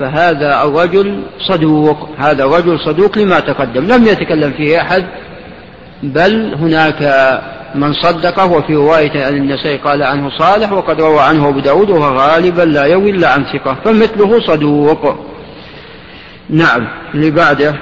[0.00, 3.86] فهذا الرجل صدوق هذا الرجل صدوق لما تقدم.
[3.86, 5.04] لم يتكلم فيه أحد
[6.02, 7.02] بل هناك
[7.74, 12.18] من صدقه وفي رواية عن النسائي قال عنه صالح وقد روى عنه أبو داود وهو
[12.18, 15.16] غالبا لا يروي إلا عن ثقة فمثله صدوق.
[16.50, 17.74] نعم اللي بعده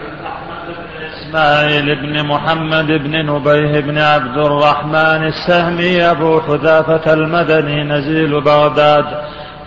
[1.31, 9.05] إسماعيل بن محمد بن نبيه بن عبد الرحمن السهمي أبو حذافة المدني نزيل بغداد.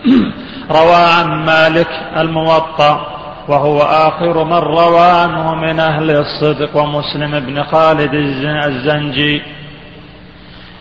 [0.78, 3.08] روى عن مالك الموطأ
[3.48, 8.14] وهو آخر من روى عنه من أهل الصدق ومسلم بن خالد
[8.66, 9.42] الزنجي.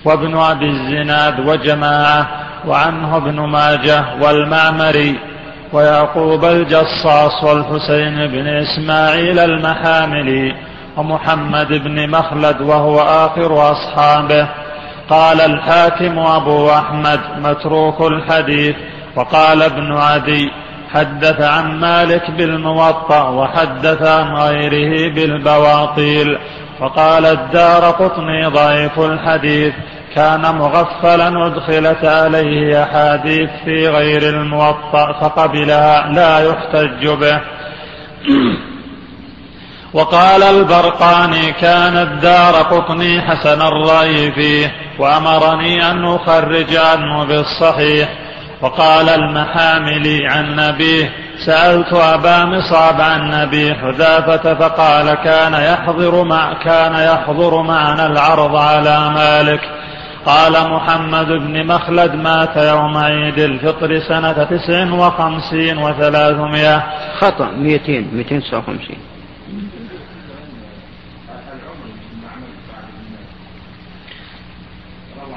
[0.04, 2.28] وابن أبي الزناد وجماعة
[2.66, 5.18] وعنه ابن ماجه والمعمري
[5.72, 10.71] ويعقوب الجصاص والحسين بن إسماعيل المحاملي.
[10.96, 14.48] ومحمد بن مخلد وهو آخر أصحابه.
[15.11, 18.76] قال الحاكم أبو أحمد متروك الحديث
[19.16, 20.50] وقال ابن عدي
[20.94, 26.38] حدث عن مالك بالموطأ وحدث عن غيره بالبواطيل.
[26.81, 29.74] وقال الدار قطني ضعيف الحديث
[30.14, 37.40] كان مغفلا أدخلت عليه أحاديث في غير الموطأ فقبلها لا يحتج به.
[39.94, 48.09] وقال البرقاني كان الدار قطني حسن الرأي فيه وأمرني أن أخرج عنه بالصحيح.
[48.62, 51.12] وقال المحاملي عن أبيه
[51.46, 59.11] سألت أبا مصعب عن أبي حذافة فقال كان يحضر مع كان يحضر معنا العرض على
[59.11, 59.61] مالك.
[60.26, 66.83] قال محمد بن مخلد مات يوم عيد الفطر سنة تسع وخمسين وثلاثمائة.
[67.20, 69.12] خطأ مئتين مئتين تسعة وخمسين.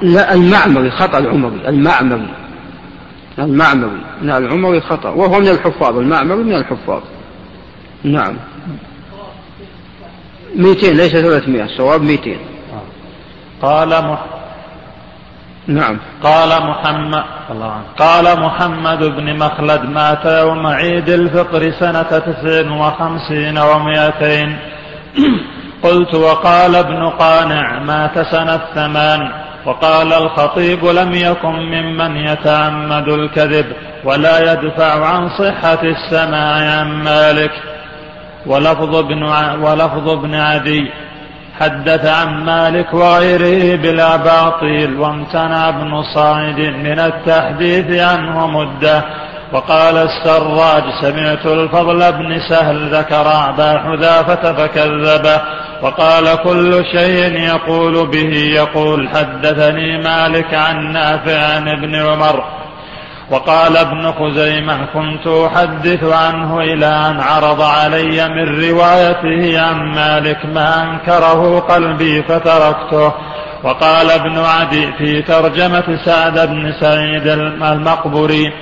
[0.02, 2.28] لا المعمري خطأ العمري المعمري.
[3.38, 4.00] المعمري.
[4.22, 5.08] لا العمري خطأ.
[5.08, 7.02] وهو من الحفاظ المعمري من الحفاظ.
[8.04, 8.36] نعم.
[10.56, 12.38] مئتين ليس ثلاثمائة الصواب مئتين.
[13.62, 14.24] قال مح...
[15.66, 15.98] نعم.
[16.22, 24.58] قال محمد الله قال محمد بن مخلد مات يوم عيد الفطر سنة تسع وخمسين ومائتين
[25.84, 29.45] قلت وقال ابن قانع مات سنة ثمان.
[29.66, 33.66] وقال الخطيب لم يكن ممن يتعمد الكذب
[34.04, 37.50] ولا يدفع عن صحة السماع عن مالك.
[38.46, 39.22] ولفظ ابن
[39.62, 40.90] ولفظ ابن عدي
[41.60, 49.04] حدث عن مالك وغيره بالأباطيل وامتنع ابن صاعد من التحديث عنه مدة.
[49.52, 55.40] وقال السراج سمعت الفضل بن سهل ذكر أبا حذافة فكذبه
[55.82, 62.44] وقال كل شيء يقول به يقول حدثني مالك عن نافع عن ابن عمر
[63.30, 70.82] وقال ابن خزيمة كنت أحدث عنه إلى أن عرض علي من روايته عن مالك ما
[70.82, 73.12] أنكره قلبي فتركته
[73.64, 77.26] وقال ابن عدي في ترجمة سعد بن سعيد
[77.62, 78.52] المقبري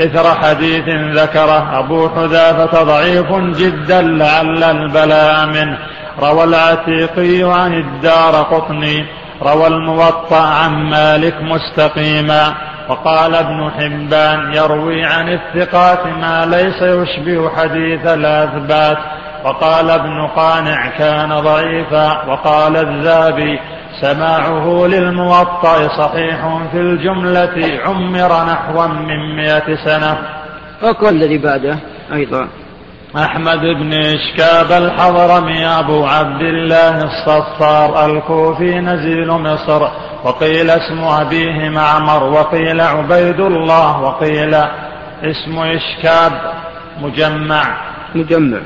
[0.00, 0.88] إثر حديث
[1.22, 5.78] ذكره أبو حذافة ضعيف جدا لعل البلاء منه.
[6.18, 9.06] روى العتيقي عن الدار قطني
[9.42, 12.54] روى الموطأ عن مالك مستقيما.
[12.88, 18.98] وقال ابن حبان يروي عن الثقات ما ليس يشبه حديث الأثبات.
[19.44, 22.24] وقال ابن قانع كان ضعيفا.
[22.28, 23.60] وقال الذهبي
[24.00, 30.18] سماعه للموطأ صحيح في الجملة عمر نحوا من مئة سنة.
[30.82, 31.78] وقال الذي بعده
[32.12, 32.48] أيضا.
[33.16, 39.88] أحمد بن إشكاب الحضرمي أبو عبد الله الصفار الكوفي نزيل مصر
[40.24, 44.54] وقيل اسم أبيه معمر وقيل عبيد الله وقيل
[45.22, 46.32] اسم إشكاب
[47.02, 47.62] مجمع.
[48.14, 48.60] مجمع.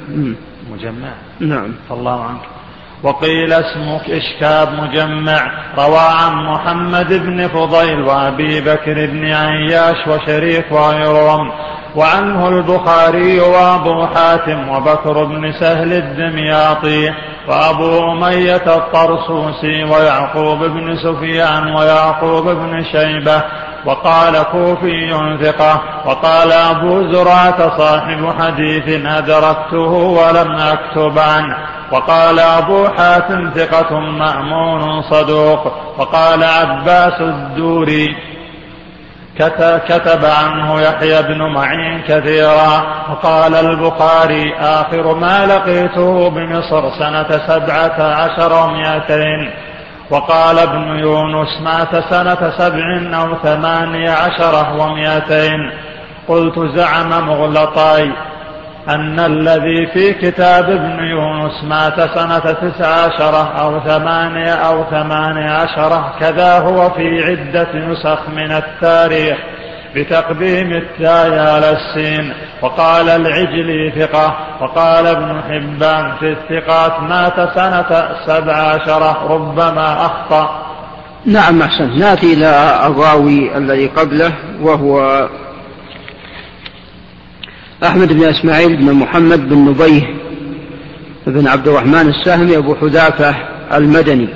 [0.71, 1.13] مجمع.
[1.41, 1.73] نعم.
[1.91, 2.60] الله عنك.
[3.03, 5.41] وقيل اسمك إشكاب مجمع
[5.79, 11.53] روى عن محمد بن فضيل وأبي بكر بن عياش وشريك وغيرهم
[11.97, 17.13] وعنه البخاري وأبو حاتم وبكر بن سهل الدمياطي
[17.49, 23.43] وأبو أمية الطرسوسي ويعقوب بن سفيان ويعقوب بن شيبة
[23.87, 25.11] وقال كوفي
[25.43, 31.80] ثقة وقال أبو زرعة صاحب حديث أدركته ولم أكتب عنه.
[31.93, 38.17] وقال أبو حاتم ثقة مأمون صدوق وقال عباس الدوري
[39.89, 48.53] كتب عنه يحيى بن معين كثيرا وقال البخاري آخر ما لقيته بمصر سنة سبعة عشر
[48.53, 49.51] ومائتين
[50.11, 55.73] وقال ابن يونس مات سنة سبع أو ثمانية عشرة ومائتين
[56.29, 58.13] قلت زعم مغلطاي
[58.95, 66.15] أن الذي في كتاب ابن يونس مات سنة تسع عشرة أو ثمانية أو ثمانية عشرة
[66.21, 69.39] كذا هو في عدة نسخ من التاريخ
[69.95, 72.33] بتقديم التاء على السين.
[72.63, 80.67] وقال العجلي ثقة وقال ابن حبان في الثقات مات سنة سبع عشرة ربما أخطأ.
[81.27, 85.29] نعم أحسن نأتي إلى الراوي الذي قبله وهو
[87.85, 90.03] أحمد بن إسماعيل بن محمد بن نبيه
[91.27, 93.35] بن عبد الرحمن السهمي أبو حذافة
[93.75, 94.29] المدني.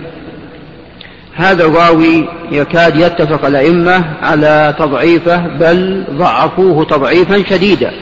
[1.34, 7.92] هذا الراوي يكاد يتفق الأئمة على تضعيفه بل ضعفوه تضعيفا شديدا.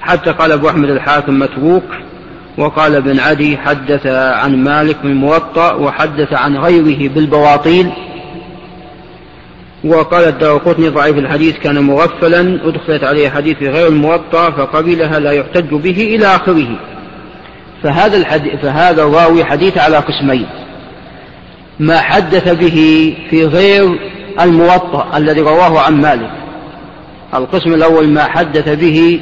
[0.00, 1.84] حتى قال أبو أحمد الحاكم متروك
[2.58, 7.90] وقال ابن عدي حدث عن مالك من موطأ وحدث عن غيره بالبواطيل.
[9.86, 15.74] وقال الدارقطني ضعيف الحديث كان مغفلا أدخلت عليه حديث في غير الموطأ فقبلها لا يحتج
[15.74, 16.68] به إلى آخره.
[17.82, 20.46] فهذا الحديث فهذا الراوي حديث على قسمين.
[21.80, 23.98] ما حدث به في غير
[24.40, 26.30] الموطأ الذي رواه عن مالك.
[27.34, 29.20] القسم الأول ما حدث به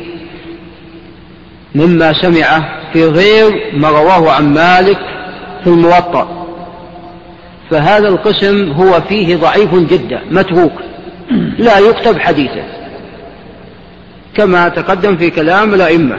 [1.74, 4.98] مما سمعه في غير ما رواه عن مالك
[5.64, 6.43] في الموطأ.
[7.74, 10.72] فهذا القسم هو فيه ضعيف جدا متروك
[11.58, 12.64] لا يكتب حديثه.
[14.36, 16.18] كما تقدم في كلام الأئمة.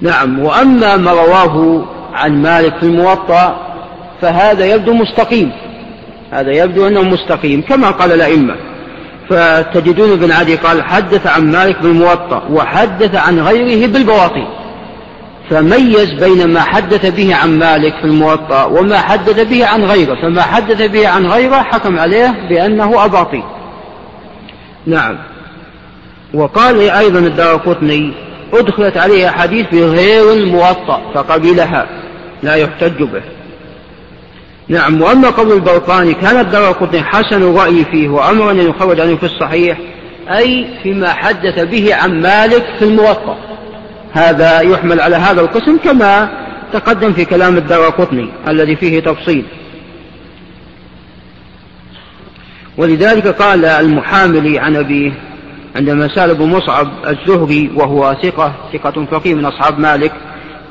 [0.00, 3.74] نعم وأما ما رواه عن مالك في الموطأ
[4.22, 5.52] فهذا يبدو مستقيم.
[6.30, 8.56] هذا يبدو أنه مستقيم كما قال الأئمة.
[9.28, 14.46] فتجدون ابن عدي قال حدث عن مالك بالموطأ وحدث عن غيره بالبواطين
[15.50, 20.14] فميز بين ما حدث به عن مالك في الموطأ وما حدث به عن غيره.
[20.14, 23.42] فما حدث به عن غيره حكم عليه بأنه أباطيل
[24.86, 25.18] نعم.
[26.34, 28.12] وقال أيضا الدار قطني
[28.52, 31.86] أدخلت عليه أحاديث في غير الموطأ فقبلها
[32.42, 33.22] لا يحتج به.
[34.68, 35.02] نعم.
[35.02, 39.78] وأما قول البرقاني كان الدار قطني حسن الرأي فيه وأمر أن يخرج عنه في الصحيح
[40.28, 43.53] أي فيما حدث به عن مالك في الموطأ.
[44.14, 46.28] هذا يحمل على هذا القسم كما
[46.72, 49.44] تقدم في كلام الدار قطني الذي فيه تفصيل.
[52.76, 55.12] ولذلك قال المحاملي عن أبيه
[55.76, 60.12] عندما سأل أبو مصعب الزهري وهو ثقة ثقة فقيه من أصحاب مالك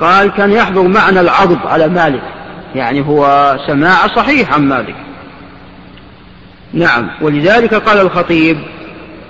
[0.00, 2.22] قال كان يحضر معنا العرض على مالك
[2.74, 4.94] يعني هو سماع صحيح عن مالك.
[6.72, 7.10] نعم.
[7.22, 8.58] ولذلك قال الخطيب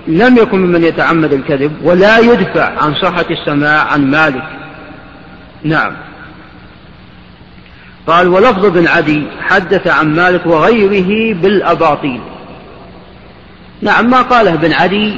[0.07, 4.43] لم يكن ممن يتعمد الكذب ولا يدفع عن صحة السماع عن مالك.
[5.63, 5.93] نعم.
[8.07, 12.21] قال ولفظ بن عدي حدث عن مالك وغيره بالأباطيل.
[13.81, 15.15] نعم ما قاله ابن عدي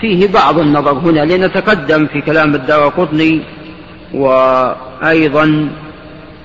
[0.00, 3.42] فيه بعض النظر هنا لنتقدم في كلام الدار قطني
[4.14, 5.68] وأيضا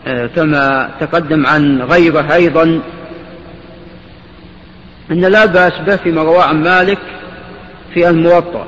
[0.07, 2.81] آه، كما تقدم عن غيره أيضا
[5.11, 6.97] أن لا بأس به فيما رواه عن مالك
[7.93, 8.65] في الموطأ.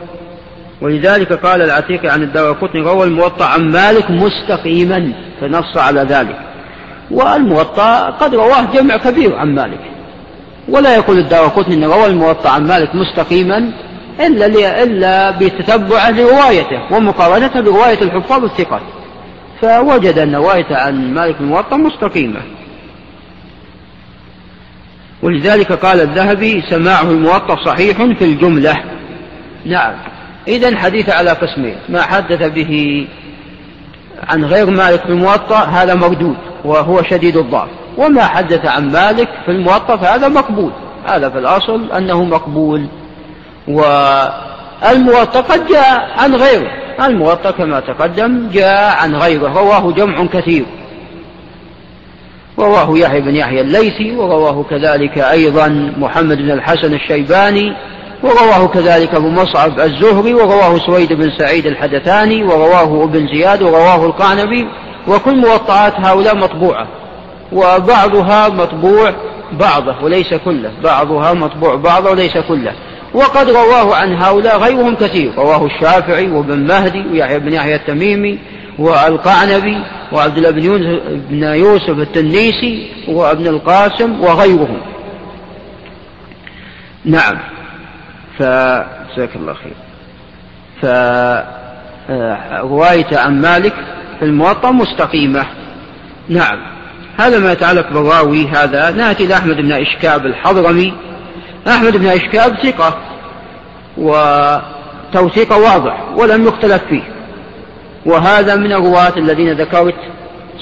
[0.81, 6.39] ولذلك قال العتيق عن الدار قطني روى الموطأ عن مالك مستقيما فنص على ذلك.
[7.11, 9.79] والموطأ قد رواه جمع كبير عن مالك.
[10.69, 13.71] ولا يقول الدار قطني أن روى الموطأ عن مالك مستقيما
[14.19, 18.81] إلا, إلا بتتبع لروايته ومقارنته برواية الحفاظ الثقات.
[19.61, 22.39] فوجد أن روايته عن مالك الموطأ مستقيمة.
[25.23, 28.75] ولذلك قال الذهبي سماعه الموطأ صحيح في الجملة.
[29.65, 29.93] نعم.
[30.47, 31.75] إذا حديث على قسمين.
[31.89, 33.07] ما حدث به
[34.29, 36.35] عن غير مالك في الموطأ هذا مردود
[36.65, 37.69] وهو شديد الضعف.
[37.97, 40.71] وما حدث عن مالك في الموطأ فهذا مقبول.
[41.05, 42.87] هذا في الأصل أنه مقبول.
[43.67, 46.71] والموطأ قد جاء عن غيره.
[47.01, 49.47] الموطأ كما تقدم جاء عن غيره.
[49.47, 50.65] رواه جمع كثير.
[52.59, 57.73] رواه يحيى بن يحيى الليثي ورواه كذلك أيضا محمد بن الحسن الشيباني
[58.23, 64.67] ورواه كذلك أبو مصعب الزهري ورواه سويد بن سعيد الحدثاني ورواه ابن زياد ورواه القعنبي
[65.07, 66.87] وكل موطعات هؤلاء مطبوعة.
[67.51, 69.13] وبعضها مطبوع
[69.51, 70.71] بعضه وليس كله.
[70.83, 72.73] بعضها مطبوع بعضه وليس كله.
[73.13, 75.31] وقد رواه عن هؤلاء غيرهم كثير.
[75.37, 78.39] رواه الشافعي وابن مهدي ويحيى بن يحيى التميمي
[78.79, 79.77] والقعنبي
[80.11, 80.51] وعبد الله
[81.29, 84.77] بن يوسف التنيسي وابن القاسم وغيرهم.
[87.05, 87.37] نعم.
[88.39, 89.73] فجزاك الله خير.
[92.01, 93.73] فرواية عن مالك
[94.19, 95.45] في الموطأ مستقيمة.
[96.29, 96.59] نعم.
[97.19, 98.91] هذا ما يتعلق بالراوي هذا.
[98.91, 100.93] نأتي إلى أحمد بن إشكاب الحضرمي.
[101.67, 102.97] أحمد بن إشكاب ثقة
[103.97, 107.03] وتوثيق واضح ولم يختلف فيه.
[108.05, 109.95] وهذا من الرواة الذين ذكرت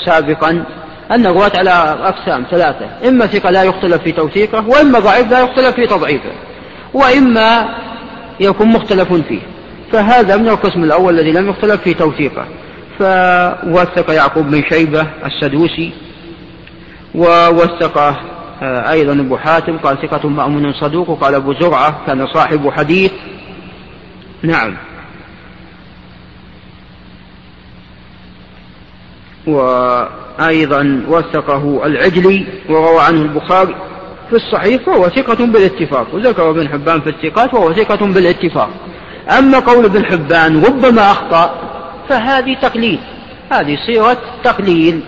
[0.06, 0.64] سابقا
[1.12, 1.70] أن الرواة على
[2.04, 6.32] أقسام ثلاثة إما ثقة لا يختلف في توثيقه وإما ضعيف لا يختلف في تضعيفه.
[6.94, 7.76] وإما
[8.40, 9.42] يكون مختلف فيه.
[9.92, 12.46] فهذا من القسم الأول الذي لم يختلف في توثيقه.
[13.00, 15.92] فوثق يعقوب بن شيبة السدوسي
[17.16, 18.18] ووثقه
[18.64, 23.12] آه، أيضا أبو حاتم قال ثقة مأمون صدوق وقال أبو زرعة كان صاحب حديث.
[24.44, 24.78] نعم.
[29.48, 33.76] وأيضا وثقه العجلي وروى عنه البخاري.
[34.32, 36.08] في الصحيح فهو ثقة بالاتفاق.
[36.14, 38.70] وذكر ابن حبان في الثقات وهو ثقة بالاتفاق.
[39.38, 41.56] أما قول ابن حبان ربما أخطأ
[42.10, 43.00] فهذه تقليل.
[43.52, 45.00] هذه صيغة تقليل.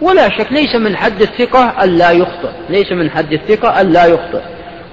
[0.00, 2.50] ولا شك ليس من حد الثقة ألا يخطئ.
[2.68, 4.42] ليس من حد الثقة ألا يخطئ.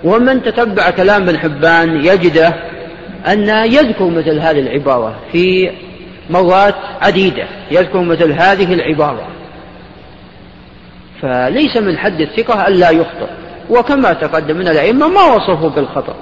[0.04, 2.54] ومن تتبع كلام ابن حبان يجده
[3.28, 5.72] أن يذكر مثل هذه العبارة في
[6.30, 7.48] مرات عديدة.
[7.72, 9.28] يذكر مثل هذه العبارة.
[11.22, 13.41] فليس من حد الثقة ألا يخطئ.
[13.70, 16.14] وكما تقدم من الأئمة ما وصفوا بالخطأ.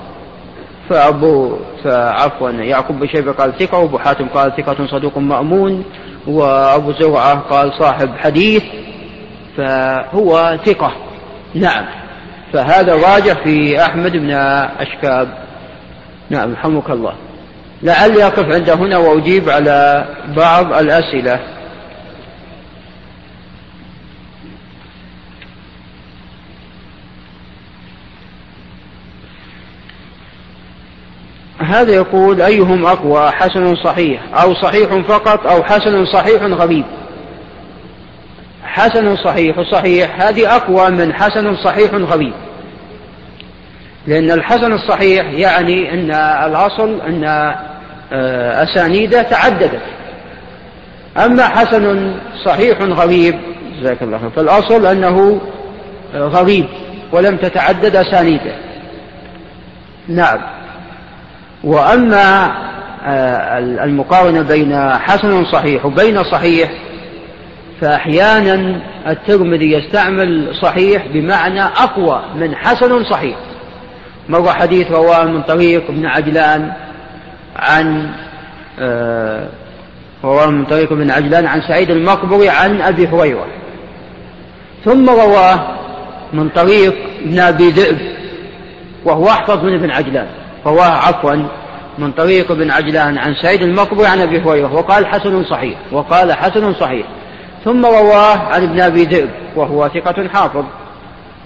[0.89, 5.83] فأبو فعفوا يعقوب بن شيبة قال ثقة وأبو حاتم قال ثقة صدوق مأمون
[6.27, 8.63] وأبو زرعة قال صاحب حديث
[9.57, 10.91] فهو ثقة.
[11.55, 11.85] نعم.
[12.53, 14.31] فهذا راجع في أحمد بن
[14.79, 15.27] أشكاب.
[16.29, 17.13] نعم رحمك الله.
[17.83, 20.05] لعلي أقف عند هنا وأجيب على
[20.37, 21.39] بعض الأسئلة.
[31.69, 36.85] هذا يقول أيهم أقوى حسن صحيح أو صحيح فقط أو حسن صحيح غريب
[38.63, 42.33] حسن صحيح صحيح هذه أقوى من حسن صحيح غريب
[44.07, 46.11] لأن الحسن الصحيح يعني أن
[46.45, 47.23] الأصل أن
[48.13, 49.81] آه، أسانيده تعددت.
[51.17, 52.13] أما حسن
[52.45, 53.35] صحيح غريب
[53.79, 55.41] جزاك الله خير فالأصل أنه
[56.13, 56.65] غريب
[57.11, 58.55] ولم تتعدد أسانيده.
[60.07, 60.39] نعم.
[61.63, 62.51] وأما
[63.05, 66.71] آه، المقارنة بين حسن صحيح وبين صحيح
[67.81, 73.37] فأحيانا الترمذي يستعمل صحيح بمعنى أقوى من حسن صحيح.
[74.29, 76.71] مر حديث رواه من طريق ابن عجلان
[77.55, 78.09] عن
[78.79, 79.47] آه،
[80.23, 83.47] رواه من طريق ابن عجلان عن سعيد المقبري عن أبي هريرة.
[84.85, 85.67] ثم رواه
[86.33, 86.95] من طريق
[87.25, 87.97] ابن أبي ذئب
[89.05, 90.27] وهو أحفظ من ابن عجلان.
[90.65, 91.35] رواه عفوا
[91.97, 96.73] من طريق ابن عجلان عن سعيد المقبري عن أبي هريرة وقال حسن صحيح وقال حسن
[96.73, 97.05] صحيح.
[97.65, 100.63] ثم رواه عن ابن أبي ذئب وهو ثقة حافظ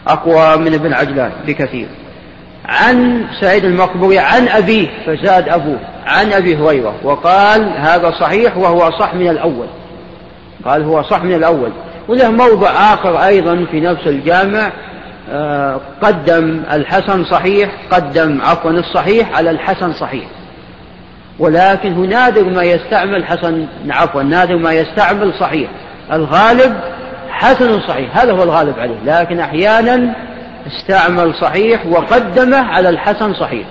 [0.07, 1.87] أقوى من ابن عجلان بكثير.
[2.65, 9.13] عن سعيد المقبري عن أبيه فزاد أبوه عن أبي هريرة وقال هذا صحيح وهو صح
[9.13, 9.67] من الأول.
[10.65, 11.69] قال هو صح من الأول.
[12.07, 14.71] وله موضع آخر أيضا في نفس الجامع
[16.01, 20.25] قدم الحسن صحيح قدم عفوا الصحيح على الحسن صحيح.
[21.39, 25.69] ولكن هو نادر ما يستعمل حسن عفوا نادر ما يستعمل صحيح.
[26.13, 26.73] الغالب
[27.29, 28.97] حسن صحيح هذا هو الغالب عليه.
[29.05, 30.15] لكن أحيانا
[30.67, 33.65] استعمل صحيح وقدمه على الحسن صحيح.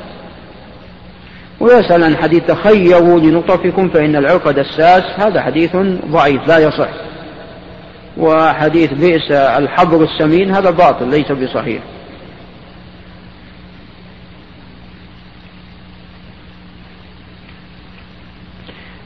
[1.60, 5.76] ويسأل عن حديث تخيروا لنطفكم فإن العرق دساس هذا حديث
[6.06, 6.88] ضعيف لا يصح.
[8.16, 11.82] وحديث بئس الحبر السمين هذا باطل ليس بصحيح.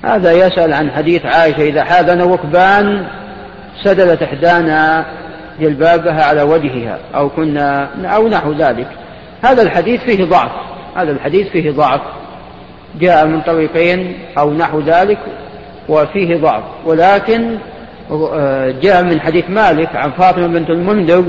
[0.04, 3.06] هذا يسأل عن حديث عائشة إذا حاذنا وكبان
[3.82, 5.06] سدلت إحدانا
[5.60, 8.88] جلبابها على وجهها أو كنا أو نحو ذلك.
[9.42, 10.50] هذا الحديث فيه ضعف
[10.96, 12.00] هذا الحديث فيه ضعف.
[13.00, 15.18] جاء من طريقين أو نحو ذلك
[15.88, 16.62] وفيه ضعف.
[16.84, 17.58] ولكن
[18.82, 21.24] جاء من حديث مالك عن فاطمة بنت المنذر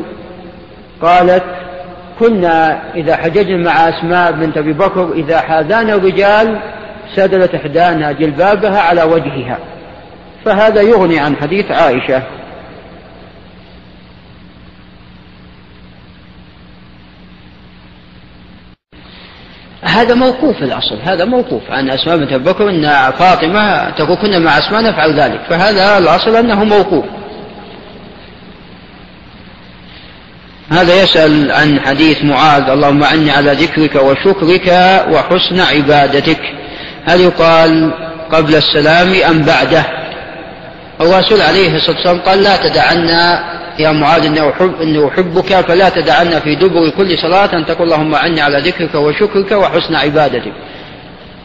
[1.01, 1.43] قالت
[2.19, 6.59] كنا إذا حججنا مع أسماء بنت أبي بكر إذا حاذانا الرجال
[7.15, 9.57] سدلت إحدانا جلبابها على وجهها.
[10.45, 12.23] فهذا يغني عن حديث عائشة.
[19.81, 21.61] هذا موقوف الأصل هذا موقوف.
[21.69, 26.63] عن أسماء بنت أبي بكر أن فاطمة تقول مع أسماء نفعل ذلك فهذا الأصل أنه
[26.63, 27.05] موقوف.
[30.71, 34.67] هذا يسأل عن حديث معاذ اللهم أعني على ذكرك وشكرك
[35.11, 36.41] وحسن عبادتك.
[37.05, 37.91] هل يقال
[38.31, 39.85] قبل السلام أم بعده؟
[41.01, 46.39] الرسول عليه الصلاة والسلام قال لا تدعنا يا معاذ إني أحب إني أحبك فلا تدعنا
[46.39, 50.53] في دبر كل صلاة أن تقول اللهم أعني على ذكرك وشكرك وحسن عبادتك.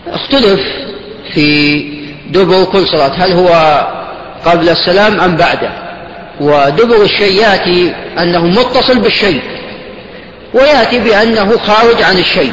[0.08, 0.60] اختلف
[1.32, 1.78] في
[2.30, 3.48] دبر كل صلاة هل هو
[4.44, 5.70] قبل السلام أم بعده؟
[6.40, 9.42] ودبر الشيء يأتي أنه متصل بالشيء
[10.54, 12.52] ويأتي بأنه خارج عن الشيء.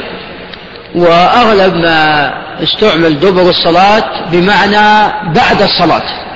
[0.94, 6.29] وأغلب ما استعمل دبر الصلاة بمعنى بعد الصلاة.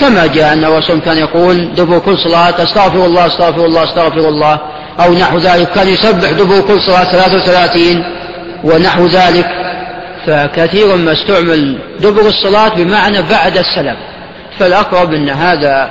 [0.00, 4.60] كما جاء أن الرسول كان يقول دبر كل صلاة أستغفر الله أستغفر الله أستغفر الله.
[5.00, 8.04] أو نحو ذلك كان يسبح دبر كل صلاة 33
[8.64, 9.46] ونحو ذلك.
[10.26, 13.96] فكثيرا ما استعمل دبر الصلاة بمعنى بعد السلام.
[14.58, 15.90] فالأقرب أن هذا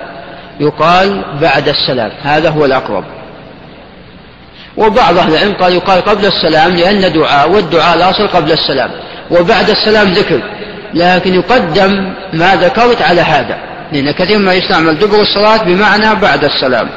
[0.60, 2.12] يقال بعد السلام.
[2.24, 3.04] هذا هو الأقرب.
[4.78, 8.92] وبعض أهل العلم قال يقال قبل السلام لأن دعاء والدعاء الأصل قبل السلام.
[9.32, 10.42] وبعد السلام ذكر.
[10.94, 13.58] لكن يقدم ما ذكرت على هذا.
[13.92, 16.90] لأن كثير ما يستعمل دبر الصلاة بمعنى بعد السلام.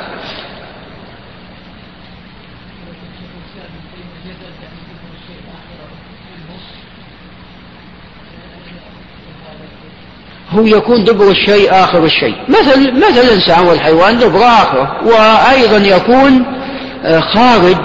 [10.51, 12.34] هو يكون دبر الشيء آخر الشيء.
[12.49, 16.61] مثل مثل الإنسان والحيوان دبر آخره وأيضا يكون
[17.05, 17.76] آه، خارج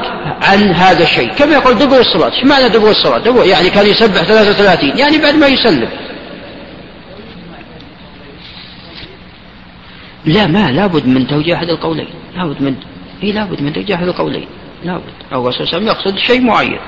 [0.42, 1.34] عن هذا الشيء.
[1.34, 2.32] كما يقول دبر الصلاة.
[2.32, 5.90] إيش معنى دبر الصلاة؟ دبر يعني كان يسبح 33 يعني بعد ما يسلم.
[10.26, 12.08] لا ما لابد من توجيه أحد القولين.
[12.38, 12.76] لابد من
[13.24, 14.48] إيه لابد من توجيه أحد القولين.
[14.84, 15.04] لابد.
[15.32, 16.80] الرسول صلى الله عليه وسلم يقصد شيء معين.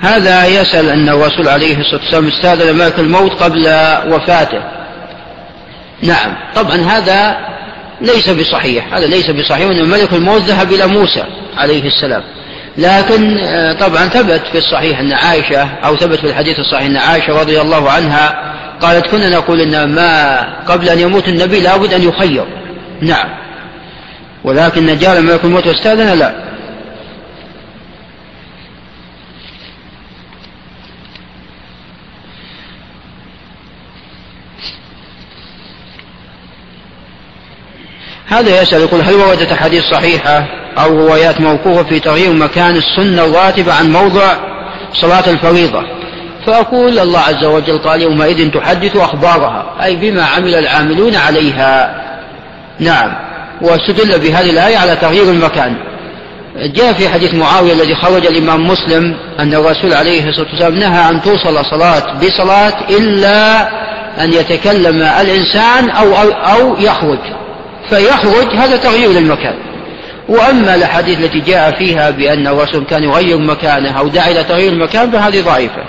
[0.00, 3.60] هذا يسأل أن الرسول عليه الصلاة والسلام استاذن ملك الموت قبل
[4.14, 4.62] وفاته.
[6.02, 6.36] نعم.
[6.54, 7.36] طبعا هذا
[8.00, 8.94] ليس بصحيح.
[8.94, 9.70] هذا ليس بصحيح.
[9.70, 11.24] أن ملك الموت ذهب إلى موسى
[11.56, 12.22] عليه السلام.
[12.78, 17.40] لكن آه، طبعا ثبت في الصحيح أن عائشة أو ثبت في الحديث الصحيح أن عائشة
[17.40, 22.44] رضي الله عنها قالت كنا نقول أن ما قبل أن يموت النبي لابد أن يخير.
[23.00, 23.28] نعم.
[24.44, 26.46] ولكن جاء ملك الموت واستاذن لا.
[38.28, 40.46] هذا يسأل يقول هل وردت أحاديث صحيحة
[40.78, 44.32] أو روايات موقوفة في تغيير مكان السنة الراتبة عن موضع
[44.94, 45.82] صلاة الفريضة؟
[46.46, 52.02] فأقول الله عز وجل قال يومئذ تحدث أخبارها أي بما عمل العاملون عليها.
[52.80, 53.12] نعم.
[53.60, 55.76] واستدل بهذه الآية على تغيير المكان.
[56.56, 61.22] جاء في حديث معاوية الذي خرج الإمام مسلم أن الرسول عليه الصلاة والسلام نهى أن
[61.22, 63.68] توصل صلاة بصلاة إلا
[64.24, 67.18] أن يتكلم الإنسان أو, أو, أو يخرج.
[67.90, 69.54] فيخرج هذا تغيير للمكان.
[70.28, 75.10] وأما الأحاديث التي جاء فيها بأن الرسول كان يغير مكانه أو داعي إلى تغيير المكان
[75.10, 75.84] فهذه ضعيفة.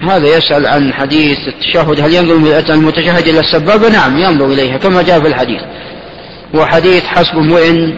[0.00, 2.34] هذا يسأل عن حديث التشهد هل ينظر
[2.74, 5.60] المتشهد إلى السبابة نعم ينظر إليها كما جاء في الحديث.
[6.54, 7.94] وحديث حسب امرئ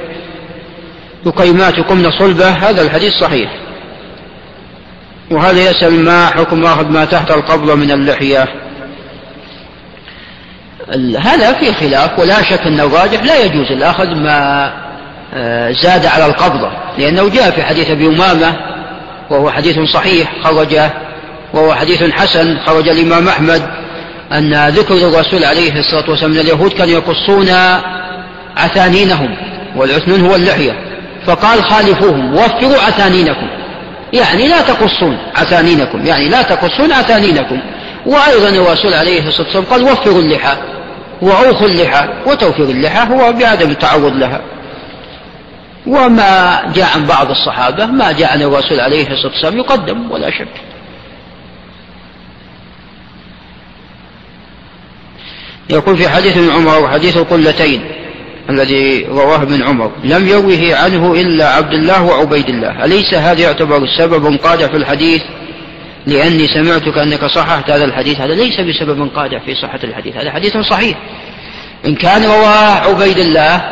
[1.26, 3.50] يقيمات يقمن صلبة هذا الحديث صحيح.
[5.30, 8.65] وهذا يسأل ما حكم أخذ ما تحت القبضة من اللحية؟
[11.18, 14.72] هذا في خلاف ولا شك أن الراجح لا يجوز الأخذ ما
[15.34, 18.56] آه، زاد على القبضة لأنه جاء في حديث أبي أمامة
[19.30, 20.90] وهو حديث صحيح خرجه
[21.54, 23.62] وهو حديث حسن خرج الإمام أحمد
[24.32, 27.48] أن ذكر الرسول عليه الصلاة والسلام من اليهود كانوا يقصون
[28.56, 29.36] عثانينهم
[29.76, 30.72] والعثنون هو اللحية
[31.26, 33.48] فقال خالفوهم وفروا عثانينكم
[34.12, 37.60] يعني لا تقصون عثانينكم يعني لا تقصون عثانينكم
[38.06, 40.56] وأيضا الرسول عليه الصلاة والسلام قال وفروا اللحى
[41.22, 44.40] وأوخوا اللحى وتوفير اللحى هو بعدم التعرض لها.
[45.86, 50.48] وما جاء عن بعض الصحابة ما جاء عن الرسول عليه الصلاة والسلام يقدم ولا شك.
[55.70, 57.90] يقول في حديث ابن عمر وحديث القلتين
[58.50, 62.84] الذي رواه ابن عمر لم يروه عنه إلا عبد الله وعبيد الله.
[62.84, 65.22] أليس هذا يعتبر سبب قادح في الحديث
[66.06, 68.20] لأني سمعتك أنك صححت هذا الحديث.
[68.20, 70.16] هذا ليس بسبب قادح في صحة الحديث.
[70.16, 70.96] هذا حديث صحيح.
[71.86, 73.62] إن كان رواه عبيد الله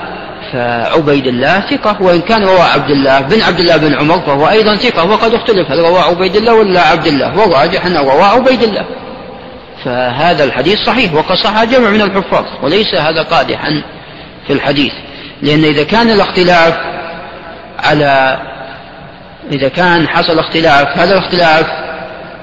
[0.53, 4.75] فعبيد الله ثقة وإن كان رواه عبد الله بن عبد الله بن عمر فهو أيضا
[4.77, 7.39] ثقة وقد اختلف هل رواه عبيد الله ولا عبد الله.
[7.39, 8.85] والراجح أنه رواه عبيد الله.
[9.85, 13.83] فهذا الحديث صحيح وقد صح جمع من الحفاظ وليس هذا قادحا
[14.47, 14.93] في الحديث.
[15.43, 16.75] لأن إذا كان الاختلاف
[17.79, 18.39] على
[19.53, 21.84] إذا كان حصل اختلاف هذا الاختلاف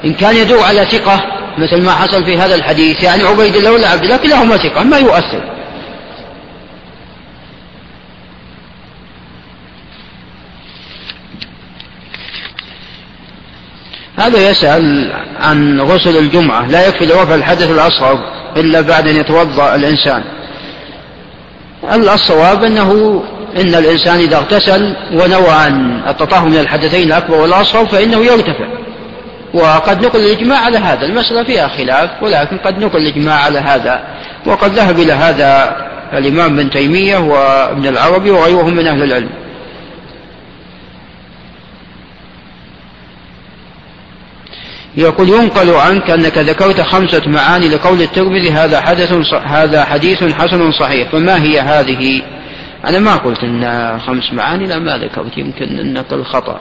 [0.05, 1.21] إن كان يدور على ثقة
[1.57, 4.97] مثل ما حصل في هذا الحديث يعني عبيد الله ولا عبد الله كلاهما ثقة ما
[4.97, 5.51] يؤثر.
[14.17, 18.19] هذا يسأل عن غسل الجمعة لا يكفي لرفع الحدث الأصغر
[18.57, 20.23] إلا بعد أن يتوضأ الإنسان.
[21.93, 23.23] الصواب أنه
[23.57, 28.81] إن الإنسان إذا اغتسل ونوى عن التطهر من الحدثين الأكبر والأصغر فإنه يرتفع.
[29.53, 34.03] وقد نقل الإجماع على هذا المسألة فيها خلاف ولكن قد نقل الإجماع على هذا.
[34.45, 35.75] وقد ذهب إلى هذا
[36.13, 39.29] الإمام ابن تيمية وابن العربي وغيرهم من أهل العلم.
[44.97, 51.11] يقول ينقل عنك أنك ذكرت خمسة معاني لقول الترمذي هذا حدث هذا حديث حسن صحيح
[51.11, 52.21] فما هي هذه؟
[52.85, 56.59] أنا ما قلت أن خمس معاني لا ما ذكرت يمكن النقل خطأ.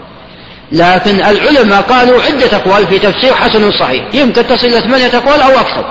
[0.72, 4.04] لكن العلماء قالوا عدة أقوال في تفسير حسن صحيح.
[4.14, 5.84] يمكن تصل إلى ثمانية أقوال أو أكثر.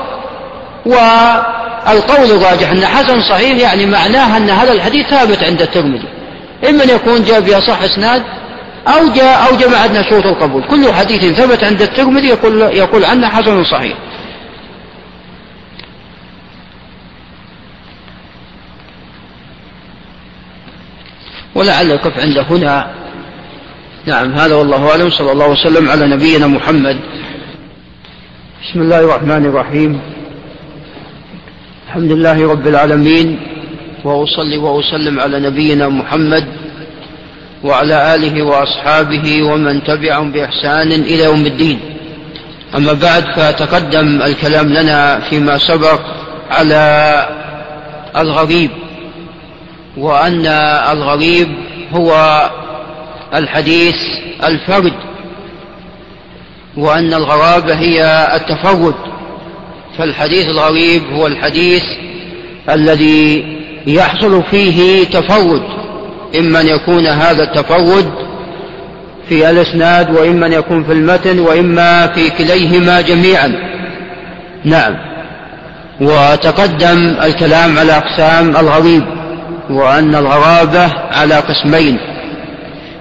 [0.85, 6.07] والقول الراجح أن حسن صحيح يعني معناه أن هذا الحديث ثابت عند الترمذي.
[6.69, 8.23] إما أن يكون جاء بأصح إسناد
[8.87, 10.63] أو جاء أو جمع عندنا شروط القبول.
[10.63, 13.97] كل حديث ثبت عند الترمذي يقول يقول عنه حسن صحيح.
[21.55, 22.99] ولعل القف عند هنا.
[24.05, 25.09] نعم هذا والله أعلم.
[25.09, 26.97] صلى الله وسلم على نبينا محمد.
[28.63, 30.01] بسم الله الرحمن الرحيم.
[31.87, 33.39] الحمد لله رب العالمين
[34.03, 36.45] وأصلي وأسلم على نبينا محمد
[37.63, 41.79] وعلى آله وأصحابه ومن تبعهم بإحسان إلى يوم الدين.
[42.75, 46.01] أما بعد فتقدم الكلام لنا فيما سبق
[46.51, 46.83] على
[48.17, 48.71] الغريب
[49.97, 50.45] وأن
[50.91, 51.49] الغريب
[51.93, 52.11] هو
[53.33, 53.95] الحديث
[54.43, 54.93] الفرد
[56.77, 58.95] وأن الغرابة هي التفرد
[59.97, 61.83] فالحديث الغريب هو الحديث
[62.69, 63.45] الذي
[63.87, 65.61] يحصل فيه تفرد
[66.39, 68.11] إما أن يكون هذا التفرد
[69.29, 73.53] في الإسناد وإما أن يكون في المتن وإما في كليهما جميعا.
[74.65, 74.95] نعم.
[76.01, 79.03] وتقدم الكلام على أقسام الغريب
[79.69, 81.99] وأن الغرابة على قسمين.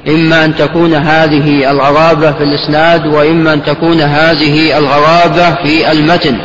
[0.09, 6.39] إما أن تكون هذه الغرابة في الإسناد وإما أن تكون هذه الغرابة في المتن.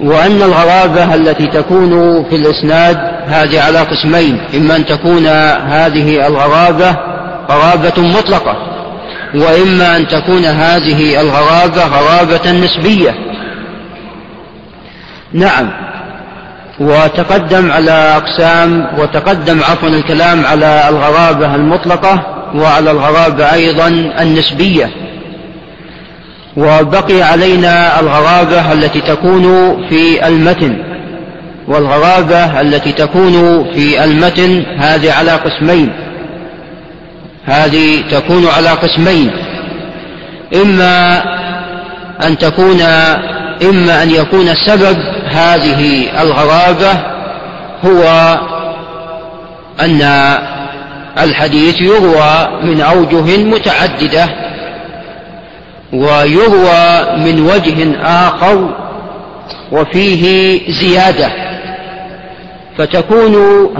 [0.00, 5.26] وأن الغرابة التي تكون في الإسناد هذه على قسمين إما أن تكون
[5.66, 6.96] هذه الغرابة
[7.50, 8.56] غرابة مطلقة
[9.34, 13.14] وإما أن تكون هذه الغرابة غرابة نسبية.
[15.32, 15.70] نعم.
[16.80, 22.39] وتقدم على أقسام وتقدم عفوا الكلام على الغرابة المطلقة.
[22.54, 23.88] وعلى الغرابة أيضا
[24.20, 24.90] النسبية.
[26.56, 30.76] وبقي علينا الغرابة التي تكون في المتن.
[31.68, 35.92] والغرابة التي تكون في المتن هذه على قسمين.
[37.44, 39.30] هذه تكون على قسمين.
[40.54, 41.22] إما
[42.26, 42.80] أن تكون
[43.62, 44.98] إما أن يكون سبب
[45.30, 46.92] هذه الغرابة
[47.84, 48.38] هو
[49.80, 50.00] أن
[51.18, 54.28] الحديث يروى من أوجه متعددة
[55.92, 58.74] ويروى من وجه آخر
[59.72, 61.32] وفيه زيادة
[62.78, 63.34] فتكون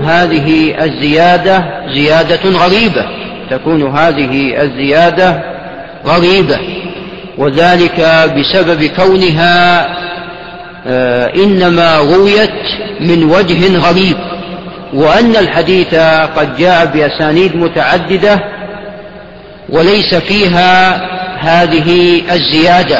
[0.05, 1.63] هذه الزيادة
[1.93, 3.05] زيادة غريبة
[3.49, 5.43] تكون هذه الزيادة
[6.05, 6.57] غريبة
[7.37, 8.01] وذلك
[8.37, 9.87] بسبب كونها
[10.87, 12.51] آه، إنما رويت
[12.99, 14.17] من وجه غريب.
[14.93, 15.95] وأن الحديث
[16.35, 18.39] قد جاء بأسانيد متعددة
[19.69, 21.01] وليس فيها
[21.39, 22.99] هذه الزيادة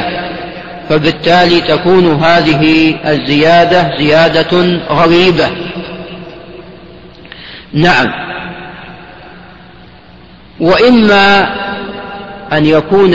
[0.88, 5.46] فبالتالي تكون هذه الزيادة زيادة غريبة.
[7.72, 8.06] نعم.
[10.60, 11.48] وإما
[12.52, 13.14] أن يكون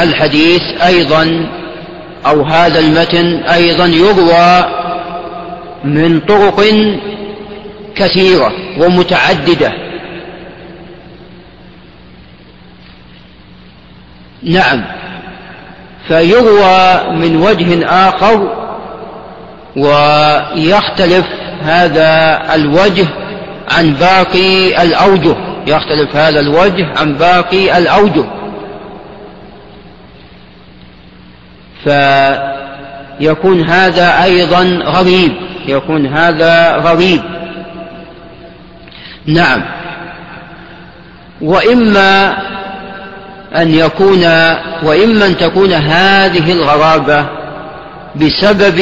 [0.00, 1.46] الحديث أيضا
[2.26, 4.64] أو هذا المتن أيضا يروى
[5.84, 6.64] من طرق
[7.96, 9.72] كثيرة ومتعددة.
[14.42, 14.84] نعم.
[16.08, 18.66] فيروى من وجه آخر
[19.76, 21.26] ويختلف
[21.62, 23.06] هذا الوجه
[23.70, 25.36] عن باقي الأوجه.
[25.66, 28.24] يختلف هذا الوجه عن باقي الأوجه.
[31.84, 35.32] فيكون هذا أيضا غريب.
[35.66, 37.22] يكون هذا غريب.
[39.26, 39.62] نعم.
[41.40, 42.36] وإما
[43.56, 44.24] أن يكون
[44.82, 47.26] وإما أن تكون هذه الغرابة
[48.16, 48.80] بسبب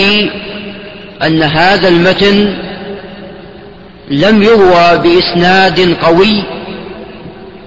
[1.22, 2.57] أن هذا المتن
[4.11, 6.45] لم يروى بإسناد قوي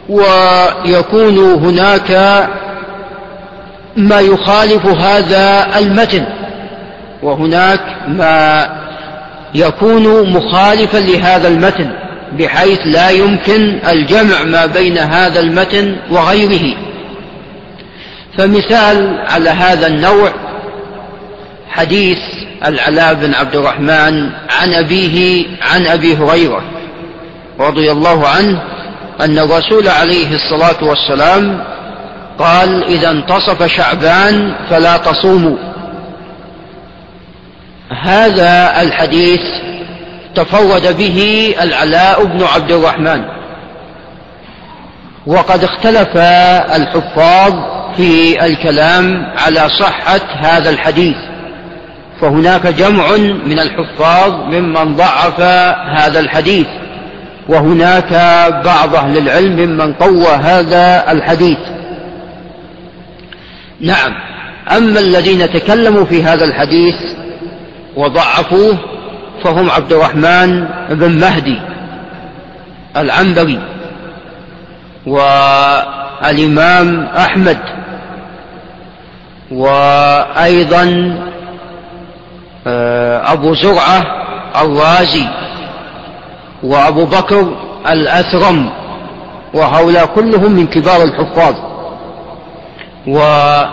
[0.09, 2.11] ويكون هناك
[3.97, 6.25] ما يخالف هذا المتن
[7.23, 8.69] وهناك ما
[9.55, 11.89] يكون مخالفا لهذا المتن.
[12.31, 16.77] بحيث لا يمكن الجمع ما بين هذا المتن وغيره.
[18.37, 20.33] فمثال على هذا النوع
[21.69, 22.17] حديث
[22.65, 24.29] العلاء بن عبد الرحمن
[24.61, 26.63] عن أبيه عن أبي هريرة
[27.59, 28.61] رضي الله عنه
[29.21, 31.63] أن الرسول عليه الصلاة والسلام
[32.39, 35.57] قال إذا انتصف شعبان فلا تصوموا.
[37.89, 39.41] هذا الحديث
[40.37, 41.19] تفرد به
[41.61, 43.21] العلاء بن عبد الرحمن.
[45.27, 46.17] وقد اختلف
[46.75, 47.53] الحفاظ
[47.97, 51.15] في الكلام على صحة هذا الحديث
[52.21, 55.41] فهناك جمع من الحفاظ ممن ضعف
[55.97, 56.67] هذا الحديث
[57.49, 58.13] وهناك
[58.65, 61.57] بعض أهل العلم ممن قوى هذا الحديث.
[63.81, 64.13] نعم
[64.77, 66.95] أما الذين تكلموا في هذا الحديث
[67.95, 68.77] وضعفوه
[69.47, 71.59] فهم عبد الرحمن بن مهدي
[72.97, 73.59] العنبري
[76.25, 77.57] والإمام أحمد
[79.51, 81.15] وأيضا
[82.67, 84.03] آه، أبو زرعة
[84.61, 85.25] الرازي
[86.63, 87.55] وأبو بكر
[87.89, 88.69] الأثرم
[89.53, 91.55] وهؤلاء كلهم من كبار الحفاظ.
[93.07, 93.69] وقد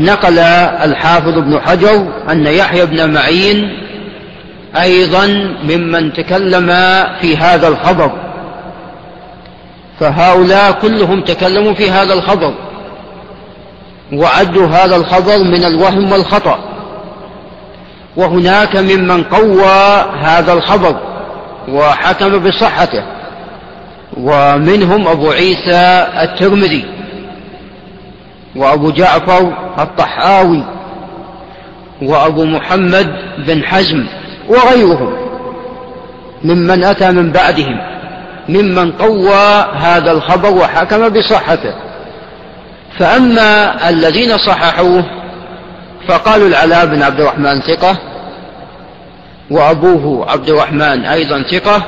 [0.00, 0.38] نقل
[0.84, 3.81] الحافظ ابن حجر أن يحيى بن معين
[4.76, 5.26] أيضا
[5.62, 6.66] ممن تكلم
[7.20, 8.10] في هذا الخبر.
[10.00, 12.54] فهؤلاء كلهم تكلموا في هذا الخبر
[14.12, 16.58] وعدوا هذا الخبر من الوهم والخطأ.
[18.16, 20.96] وهناك ممن قوى هذا الخبر
[21.68, 23.04] وحكم بصحته
[24.16, 26.84] ومنهم أبو عيسى الترمذي
[28.56, 30.64] وأبو جعفر الطحاوي
[32.02, 34.06] وأبو محمد بن حزم.
[34.48, 35.12] وغيرهم
[36.44, 37.80] ممن أتى من بعدهم
[38.48, 41.74] ممن قوى هذا الخبر وحكم بصحته.
[42.98, 45.04] فأما الذين صححوه
[46.08, 47.96] فقالوا العلاء بن عبد الرحمن ثقة
[49.50, 51.82] وأبوه عبد الرحمن أيضا ثقة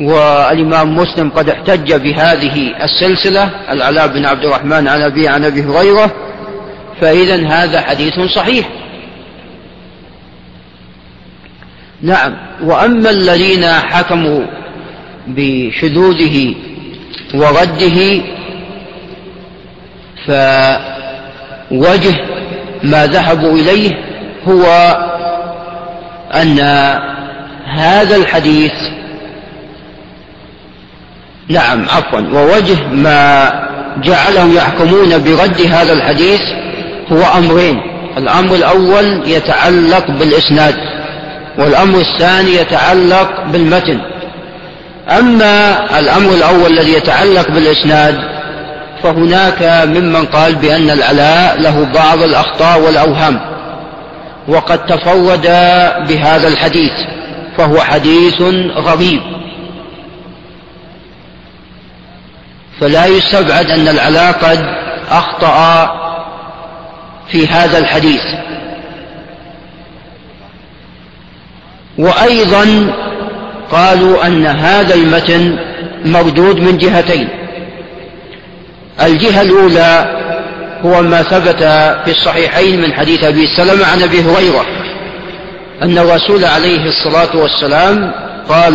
[0.00, 6.10] والإمام مسلم قد احتج بهذه السلسلة العلاء بن عبد الرحمن عن أبي عن أبي هريرة
[7.00, 8.68] فإذا هذا حديث صحيح.
[12.02, 12.36] نعم.
[12.62, 14.46] وأما الذين حكموا
[15.26, 16.54] بشذوذه
[17.34, 18.22] ورده
[20.26, 22.16] فوجه
[22.82, 23.90] ما ذهبوا إليه
[24.48, 24.64] هو
[26.34, 26.58] أن
[27.66, 28.72] هذا الحديث
[31.48, 33.52] نعم عفوا ووجه ما
[34.02, 36.40] جعلهم يحكمون برد هذا الحديث
[37.12, 37.80] هو أمرين.
[38.18, 40.74] الأمر الأول يتعلق بالإسناد.
[41.58, 44.00] والأمر الثاني يتعلق بالمتن.
[45.18, 48.18] أما الأمر الأول الذي يتعلق بالإسناد
[49.02, 53.40] فهناك ممن قال بأن العلاء له بعض الأخطاء والأوهام
[54.48, 55.42] وقد تفرد
[56.08, 56.92] بهذا الحديث
[57.56, 58.42] فهو حديث
[58.76, 59.20] غريب
[62.80, 64.64] فلا يستبعد أن العلاء قد
[65.10, 65.90] أخطأ
[67.28, 68.22] في هذا الحديث.
[71.98, 72.92] وأيضا
[73.72, 75.58] قالوا أن هذا المتن
[76.04, 77.28] مردود من جهتين.
[79.02, 80.20] الجهة الأولى
[80.84, 81.62] هو ما ثبت
[82.04, 84.66] في الصحيحين من حديث أبي سلمة عن أبي هريرة
[85.82, 88.12] أن الرسول عليه الصلاة والسلام
[88.48, 88.74] قال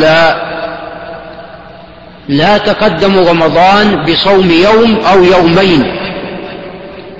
[2.28, 5.84] لا تقدموا رمضان بصوم يوم أو يومين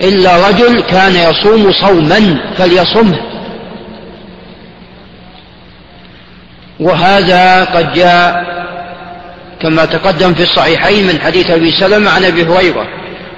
[0.02, 3.18] إلا رجل كان يصوم صوما فليصمه.
[6.80, 8.44] وهذا قد جاء
[9.62, 12.86] كما تقدم في الصحيحين من حديث أبي سلمة عن أبي هريرة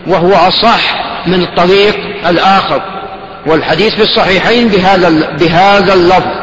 [0.06, 0.80] وهو أصح
[1.26, 1.96] من الطريق
[2.28, 2.82] الآخر
[3.46, 5.08] والحديث في الصحيحين بهذا
[5.40, 6.38] بهذا اللفظ.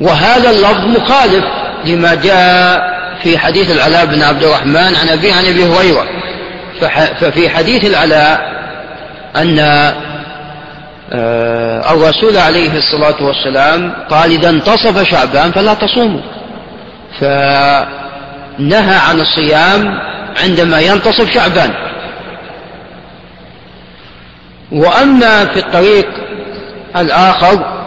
[0.00, 1.44] وهذا اللفظ مخالف
[1.84, 6.04] لما جاء في حديث العلاء بن عبد الرحمن عن أبي عن أبي هريرة.
[7.20, 8.58] ففي حديث العلاء
[9.36, 9.58] أن
[11.92, 16.20] الرسول عليه الصلاة والسلام قال إذا انتصف شعبان فلا تصوموا.
[17.20, 19.98] فنهى عن الصيام
[20.44, 21.70] عندما ينتصف شعبان.
[24.72, 26.06] وأما في الطريق
[26.96, 27.78] الآخر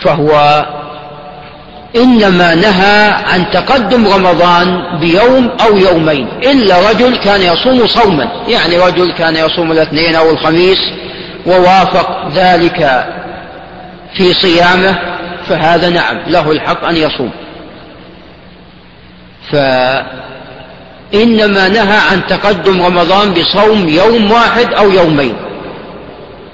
[0.00, 0.64] فهو
[1.96, 9.12] إنما نهى عن تقدم رمضان بيوم أو يومين إلا رجل كان يصوم صوما يعني رجل
[9.12, 10.78] كان يصوم الاثنين أو الخميس
[11.46, 13.06] ووافق ذلك
[14.14, 14.98] في صيامه
[15.48, 17.30] فهذا نعم له الحق أن يصوم.
[19.52, 20.08] فإنما
[21.68, 25.36] نهى عن تقدم رمضان بصوم يوم واحد أو يومين.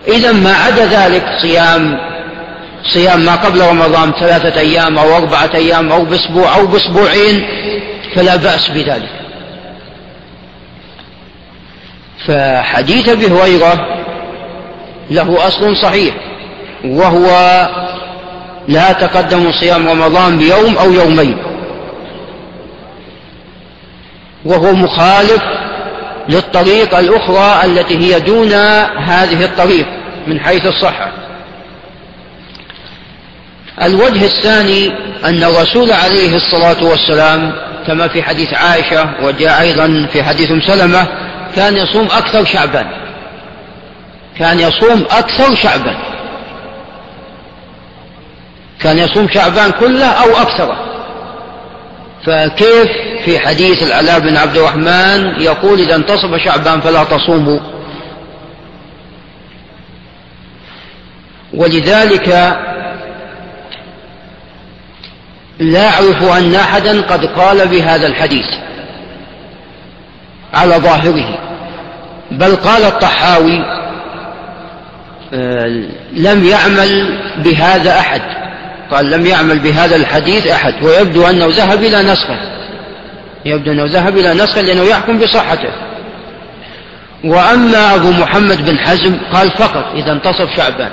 [0.08, 1.98] إذا ما عدا ذلك صيام
[2.84, 7.46] صيام ما قبل رمضان ثلاثة أيام أو أربعة أيام أو بأسبوع أو بأسبوعين
[8.14, 9.10] فلا بأس بذلك.
[12.26, 13.97] فحديث أبي هريرة
[15.10, 16.14] له أصل صحيح
[16.84, 17.28] وهو
[18.68, 21.36] لا تقدم صيام رمضان بيوم أو يومين.
[24.44, 25.42] وهو مخالف
[26.28, 28.52] للطريق الأخرى التي هي دون
[28.98, 29.86] هذه الطريق
[30.26, 31.12] من حيث الصحة.
[33.82, 34.92] الوجه الثاني
[35.24, 37.52] أن الرسول عليه الصلاة والسلام
[37.86, 41.06] كما في حديث عائشة وجاء أيضا في حديث سلمة
[41.56, 43.07] كان يصوم أكثر شعبا.
[44.38, 45.96] كان يصوم أكثر شعبا.
[48.80, 50.76] كان يصوم شعبان كله أو أكثره.
[52.26, 52.88] فكيف
[53.24, 57.60] في حديث العلاء بن عبد الرحمن يقول إذا انتصف شعبان فلا تصوموا؟
[61.54, 62.28] ولذلك
[65.58, 68.46] لا أعرف أن أحدا قد قال بهذا الحديث
[70.54, 71.38] على ظاهره.
[72.30, 73.77] بل قال الطحاوي
[76.12, 78.22] لم يعمل بهذا أحد.
[78.90, 80.74] قال لم يعمل بهذا الحديث أحد.
[80.82, 82.38] ويبدو أنه ذهب إلى نسخه.
[83.44, 85.70] يبدو أنه ذهب إلى نسخه لأنه يحكم بصحته.
[87.24, 90.90] وأما أبو محمد بن حزم قال فقط إذا انتصف شعبان.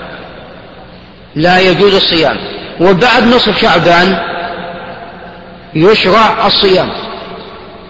[1.36, 2.38] لا يجوز الصيام.
[2.80, 4.18] وبعد نصف شعبان
[5.76, 6.90] يشرع الصيام.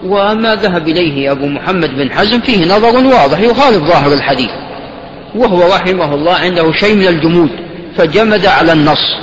[0.03, 4.51] وما ذهب إليه أبو محمد بن حزم فيه نظر واضح يخالف ظاهر الحديث.
[5.35, 7.49] وهو رحمه الله عنده شيء من الجمود
[7.97, 9.15] فجمد على النص.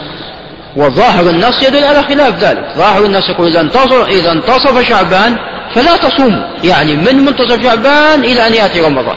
[0.77, 2.65] وظاهر النص يدل على خلاف ذلك.
[2.77, 5.37] ظاهر النص يقول إذا انتصف, إذا انتصف شعبان
[5.75, 6.45] فلا تصوم.
[6.65, 9.17] يعني من منتصف شعبان إلى أن يأتي رمضان.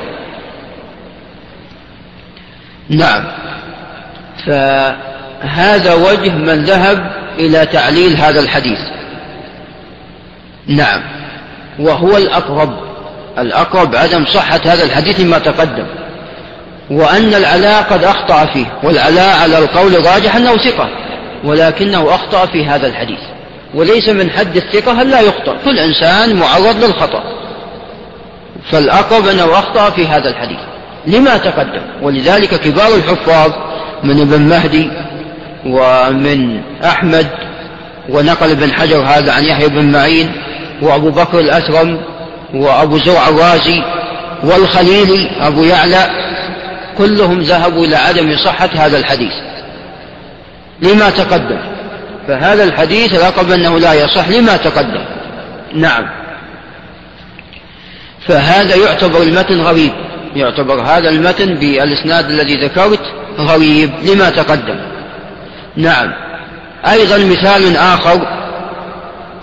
[2.90, 3.24] نعم.
[4.46, 8.80] فهذا وجه من ذهب إلى تعليل هذا الحديث.
[10.68, 11.02] نعم.
[11.80, 12.86] وهو الأقرب.
[13.38, 15.86] الأقرب عدم صحة هذا الحديث ما تقدم.
[16.92, 20.90] وأن العلاء قد أخطأ فيه والعلاء على القول الراجح أنه ثقة
[21.44, 23.20] ولكنه أخطأ في هذا الحديث.
[23.74, 27.24] وليس من حد الثقة أن لا يخطأ كل إنسان معرض للخطأ.
[28.72, 30.60] فالأقرب أنه أخطأ في هذا الحديث.
[31.08, 33.52] لما تقدم؟ ولذلك كبار الحفاظ
[34.04, 34.90] من ابن مهدي
[35.66, 37.28] ومن أحمد
[38.10, 40.32] ونقل ابن حجر هذا عن يحيى بن معين
[40.82, 42.02] وأبو بكر الأثرم
[42.54, 43.84] وأبو زرع الرازي
[44.44, 46.25] والخليلي أبو يعلى
[46.98, 49.34] كلهم ذهبوا إلى عدم صحة هذا الحديث
[50.82, 51.60] لما تقدم.
[52.28, 55.06] فهذا الحديث لقب أنه لا يصح لما تقدم.
[55.74, 56.10] نعم.
[58.28, 59.92] فهذا يعتبر المتن غريب.
[60.36, 63.02] يعتبر هذا المتن بالإسناد الذي ذكرت
[63.38, 64.80] غريب لما تقدم.
[65.76, 66.14] نعم.
[66.88, 68.28] أيضا مثال آخر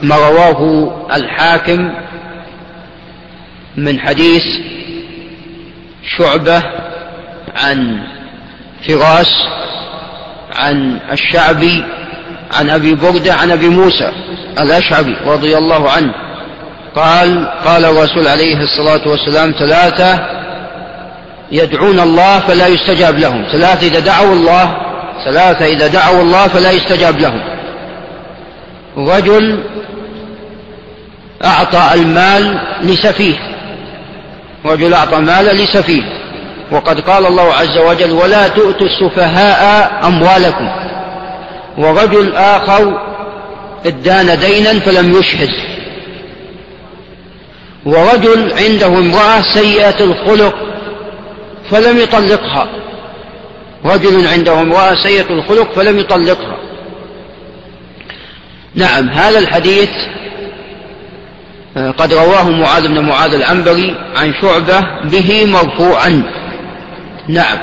[0.03, 1.93] ما رواه الحاكم
[3.77, 4.45] من حديث
[6.17, 6.63] شعبة
[7.57, 8.03] عن
[8.89, 9.33] فراس
[10.57, 11.85] عن الشعبي
[12.53, 14.13] عن أبي بردة عن أبي موسى
[14.59, 16.15] الأشعبي رضي الله عنه.
[16.95, 20.29] قال قال الرسول عليه الصلاة والسلام ثلاثة
[21.53, 23.45] يدعون الله فلا يستجاب لهم.
[23.53, 24.77] ثلاثة إذا دعوا الله
[25.25, 27.41] ثلاثة إذا دعوا الله فلا يستجاب لهم.
[28.97, 29.65] رجل
[31.45, 33.35] أعطى المال لسفيه.
[34.67, 36.22] رجل أعطى مالا لسفيه.
[36.73, 40.68] وقد قال الله عز وجل ولا تؤتوا السفهاء أموالكم.
[41.79, 43.12] ورجل آخر
[43.87, 45.51] ادان دينا فلم يشهد.
[47.87, 50.55] ورجل عنده امرأة سيئة الخلق
[51.70, 52.68] فلم يطلقها.
[53.85, 56.57] رجل عنده امرأة سيئة الخلق فلم يطلقها.
[58.75, 59.91] نعم هذا الحديث
[61.99, 66.41] قد رواه معاذ بن معاذ العنبري عن شعبة به مرفوعا.
[67.29, 67.59] نعم.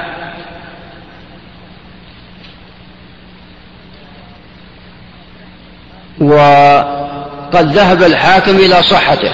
[7.54, 9.34] قد ذهب الحاكم إلى صحته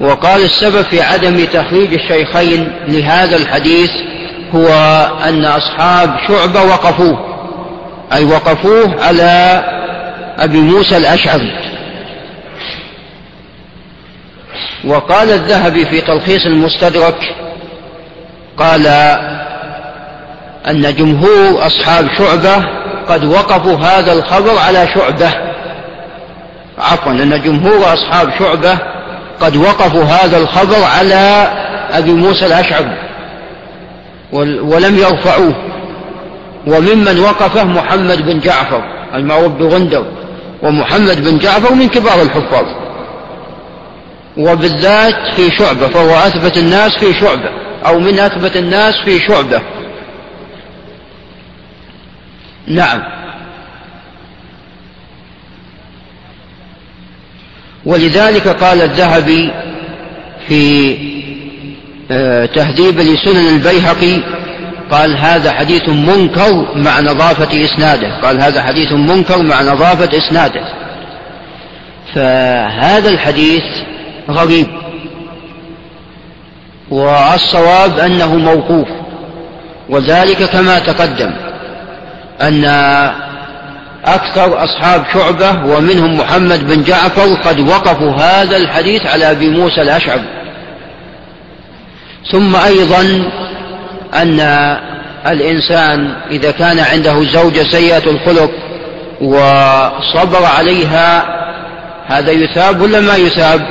[0.00, 3.90] وقال السبب في عدم تخريج الشيخين لهذا الحديث
[4.54, 4.68] هو
[5.24, 7.18] أن أصحاب شعبة وقفوه
[8.12, 9.62] أي وقفوه على
[10.38, 11.52] أبي موسى الأشعري.
[14.84, 17.45] وقال الذهبي في تلخيص المستدرك
[18.58, 18.86] قال
[20.70, 22.64] أن جمهور أصحاب شعبة
[23.08, 25.30] قد وقفوا هذا الخبر على شعبة.
[26.78, 28.78] عفوا أن جمهور أصحاب شعبة
[29.40, 31.52] قد وقفوا هذا الخبر على
[31.90, 32.96] أبي موسى الأشعري
[34.62, 35.54] ولم يرفعوه.
[36.66, 38.82] وممن وقفه محمد بن جعفر
[39.14, 40.04] المعروف بغندر
[40.62, 42.64] ومحمد بن جعفر من كبار الحفاظ.
[44.36, 47.65] وبالذات في شعبة فهو أثبت الناس في شعبة.
[47.86, 49.62] أو من أثبت الناس في شعبة.
[52.66, 53.02] نعم.
[57.84, 59.52] ولذلك قال الذهبي
[60.48, 60.96] في
[62.10, 64.22] آه، تهذيب لسنن البيهقي
[64.90, 68.20] قال هذا حديث منكر مع نظافة إسناده.
[68.20, 70.60] قال هذا حديث منكر مع نظافة إسناده.
[72.14, 73.62] فهذا الحديث
[74.30, 74.85] غريب.
[76.90, 78.88] والصواب أنه موقوف.
[79.88, 81.30] وذلك كما تقدم
[82.40, 82.64] أن
[84.04, 90.20] أكثر أصحاب شعبة ومنهم محمد بن جعفر قد وقفوا هذا الحديث على أبي موسى الأشعب
[92.32, 93.30] ثم أيضا
[94.14, 94.40] أن
[95.26, 98.50] الإنسان إذا كان عنده زوجة سيئة الخلق
[99.20, 101.24] وصبر عليها
[102.06, 103.66] هذا يثاب ولا ما يثاب؟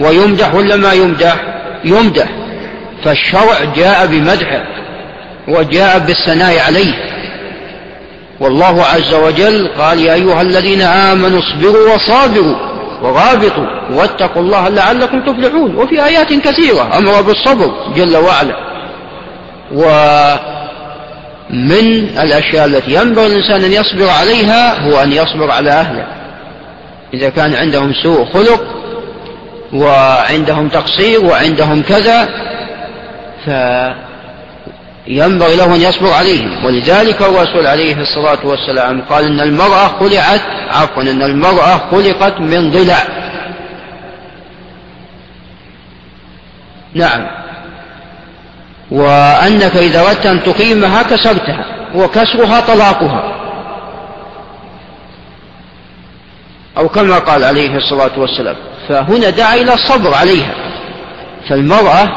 [0.00, 1.53] ويمدح ولا ما يمدح؟
[1.84, 2.28] يمدح
[3.04, 4.64] فالشرع جاء بمدحه
[5.48, 6.94] وجاء بالثناء عليه.
[8.40, 12.56] والله عز وجل قال يا أيها الذين آمنوا اصبروا وصابروا
[13.02, 15.76] ورابطوا واتقوا الله لعلكم تفلحون.
[15.76, 18.56] وفي آيات كثيرة أمر بالصبر جل وعلا.
[19.72, 20.38] ومن
[22.22, 26.06] الأشياء التي ينبغي الإنسان أن يصبر عليها هو أن يصبر على أهله.
[27.14, 28.64] إذا كان عندهم سوء خلق
[29.74, 32.28] وعندهم تقصير وعندهم كذا
[35.06, 36.64] فينبغي له أن يصبر عليهم.
[36.64, 42.98] ولذلك الرسول عليه الصلاة والسلام قال إن المرأة خلعت عفوا إن المرأة خلقت من ضلع.
[46.94, 47.26] نعم.
[48.90, 51.64] وأنك إذا أردت أن تقيمها كسرتها
[51.94, 53.34] وكسرها طلاقها.
[56.78, 58.56] أو كما قال عليه الصلاة والسلام.
[58.88, 60.54] فهنا دعا إلى الصبر عليها
[61.48, 62.08] فالمرأة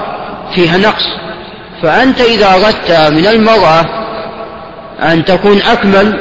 [0.55, 1.03] فيها نقص.
[1.82, 3.86] فأنت إذا أردت من المرأة
[5.03, 6.20] أن تكون أكمل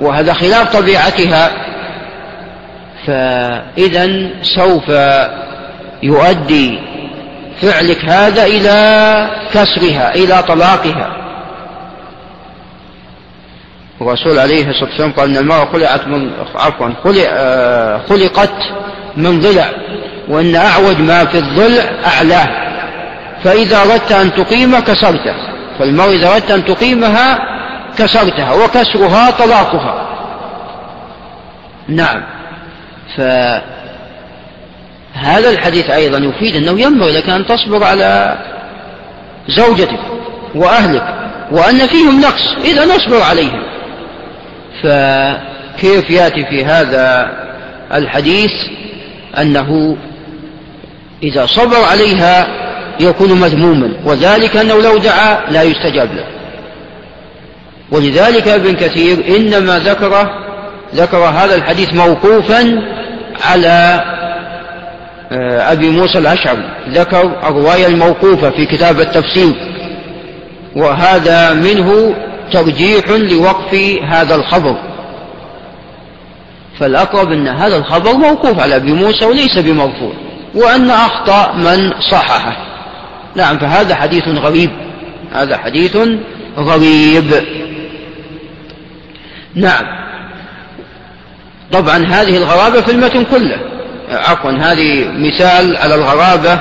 [0.00, 1.50] وهذا خلاف طبيعتها
[3.06, 4.88] فإذا سوف
[6.02, 6.78] يؤدي
[7.62, 11.22] فعلك هذا إلى كسرها إلى طلاقها.
[14.00, 16.88] الرسول عليه الصلاة والسلام قال أن المرأة خلقت من عفوا
[17.28, 18.54] آه، خلقت
[19.16, 19.70] من ضلع
[20.28, 22.72] وأن أعوج ما في الضلع أعلاه
[23.44, 25.34] فإذا أردت أن تقيم كسرته
[25.78, 27.38] فالمرأة إذا أردت أن تقيمها
[27.98, 30.08] كسرتها وكسرها طلاقها.
[31.88, 32.22] نعم.
[33.16, 33.62] فهذا
[35.50, 38.38] الحديث أيضا يفيد أنه ينبغي لك أن تصبر على
[39.48, 40.00] زوجتك
[40.54, 41.14] وأهلك
[41.50, 43.62] وأن فيهم نقص إذا نصبر عليهم.
[44.82, 47.30] فكيف يأتي في هذا
[47.92, 48.52] الحديث؟
[49.38, 49.96] أنه
[51.22, 52.48] إذا صبر عليها
[53.00, 56.24] يكون مذموما وذلك أنه لو دعا لا يستجاب له.
[57.90, 60.30] ولذلك ابن كثير إنما ذكر
[60.94, 62.82] ذكر هذا الحديث موقوفا
[63.44, 64.04] على
[65.32, 66.70] آه، أبي موسى الأشعري.
[66.88, 69.54] ذكر الرواية الموقوفة في كتاب التفسير
[70.76, 72.14] وهذا منه
[72.52, 73.74] ترجيح لوقف
[74.08, 74.91] هذا الخبر.
[76.78, 80.12] فالأقرب أن هذا الخبر موقوف على أبي موسى وليس بمرفوع
[80.54, 82.56] وأن أخطأ من صححه.
[83.36, 84.70] نعم فهذا حديث غريب.
[85.32, 85.96] هذا حديث
[86.56, 87.34] غريب.
[89.54, 89.84] نعم.
[91.72, 93.56] طبعا هذه الغرابة في المتن كله
[94.10, 96.60] عفوا هذه مثال على الغرابة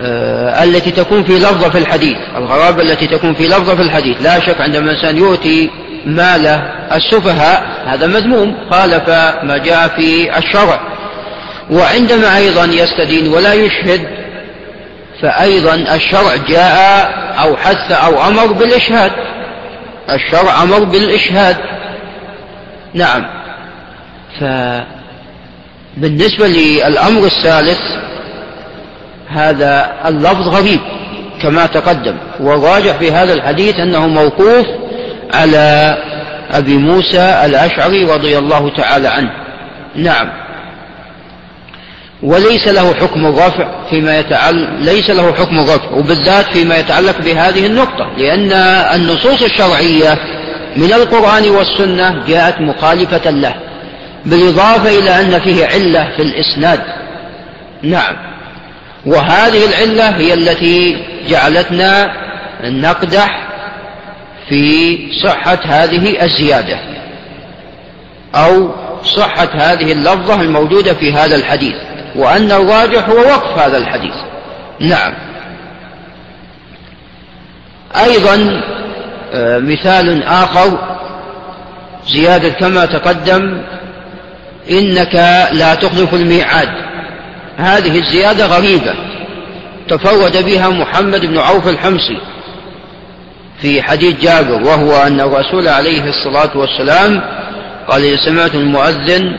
[0.00, 2.16] آه التي تكون في لفظة في الحديث.
[2.36, 4.22] الغرابة التي تكون في لفظة في الحديث.
[4.22, 5.70] لا شك عندما الإنسان يؤتي
[6.06, 6.46] مال
[6.92, 7.62] السفهاء.
[7.86, 8.56] هذا مذموم.
[8.70, 9.08] خالف
[9.42, 10.80] ما جاء في الشرع.
[11.70, 14.00] وعندما أيضا يستدين ولا يشهد
[15.22, 17.08] فأيضا الشرع جاء
[17.38, 19.12] أو حث أو أمر بالإشهاد.
[20.10, 21.56] الشرع أمر بالإشهاد.
[22.94, 23.24] نعم.
[25.96, 27.80] بالنسبة للأمر الثالث
[29.28, 30.80] هذا اللفظ غريب
[31.42, 32.16] كما تقدم.
[32.40, 34.66] والراجح في هذا الحديث أنه موقوف
[35.34, 35.96] على
[36.50, 39.30] أبي موسى الأشعري رضي الله تعالى عنه.
[39.96, 40.44] نعم.
[42.22, 48.10] وليس له حكم الرفع فيما يتعلق ليس له حكم الرفع وبالذات فيما يتعلق بهذه النقطة
[48.18, 48.52] لأن
[48.94, 50.18] النصوص الشرعية
[50.76, 53.54] من القرآن والسنة جاءت مخالفة له
[54.26, 56.80] بالإضافة إلى أن فيه علة في الإسناد.
[57.82, 58.16] نعم.
[59.06, 60.96] وهذه العلة هي التي
[61.28, 62.12] جعلتنا
[62.64, 63.43] نقدح
[64.48, 66.78] في صحة هذه الزيادة
[68.34, 68.70] أو
[69.04, 71.74] صحة هذه اللفظة الموجودة في هذا الحديث
[72.16, 74.14] وأن الراجح هو وقف هذا الحديث.
[74.80, 75.14] نعم.
[77.96, 78.62] أيضا
[79.32, 80.78] آه، مثال آخر
[82.08, 83.62] زيادة كما تقدم
[84.70, 85.14] إنك
[85.52, 86.68] لا تخلف الميعاد.
[87.56, 88.94] هذه الزيادة غريبة
[89.88, 92.18] تفرد بها محمد بن عوف الحمصي.
[93.62, 97.20] في حديث جابر وهو أن الرسول عليه الصلاة والسلام
[97.88, 99.36] قال إذا سمعت المؤذن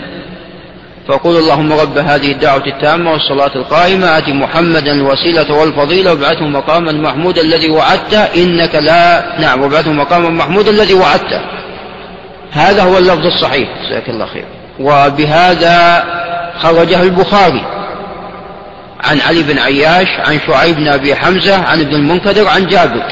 [1.08, 7.42] فقول اللهم رب هذه الدعوة التامة والصلاة القائمة آت محمدا الوسيلة والفضيلة وابعثه مقاما محمودا
[7.42, 11.42] الذي وعدته إنك لا نعم وابعثه مقاما محمودا الذي وعدته
[12.52, 13.70] هذا هو اللفظ الصحيح.
[13.90, 14.46] جزاك الله خير.
[14.80, 16.04] وبهذا
[16.60, 17.66] خرجه البخاري
[19.04, 23.04] عن علي بن عياش عن شعيب بن أبي حمزة عن ابن المنكدر عن جابر.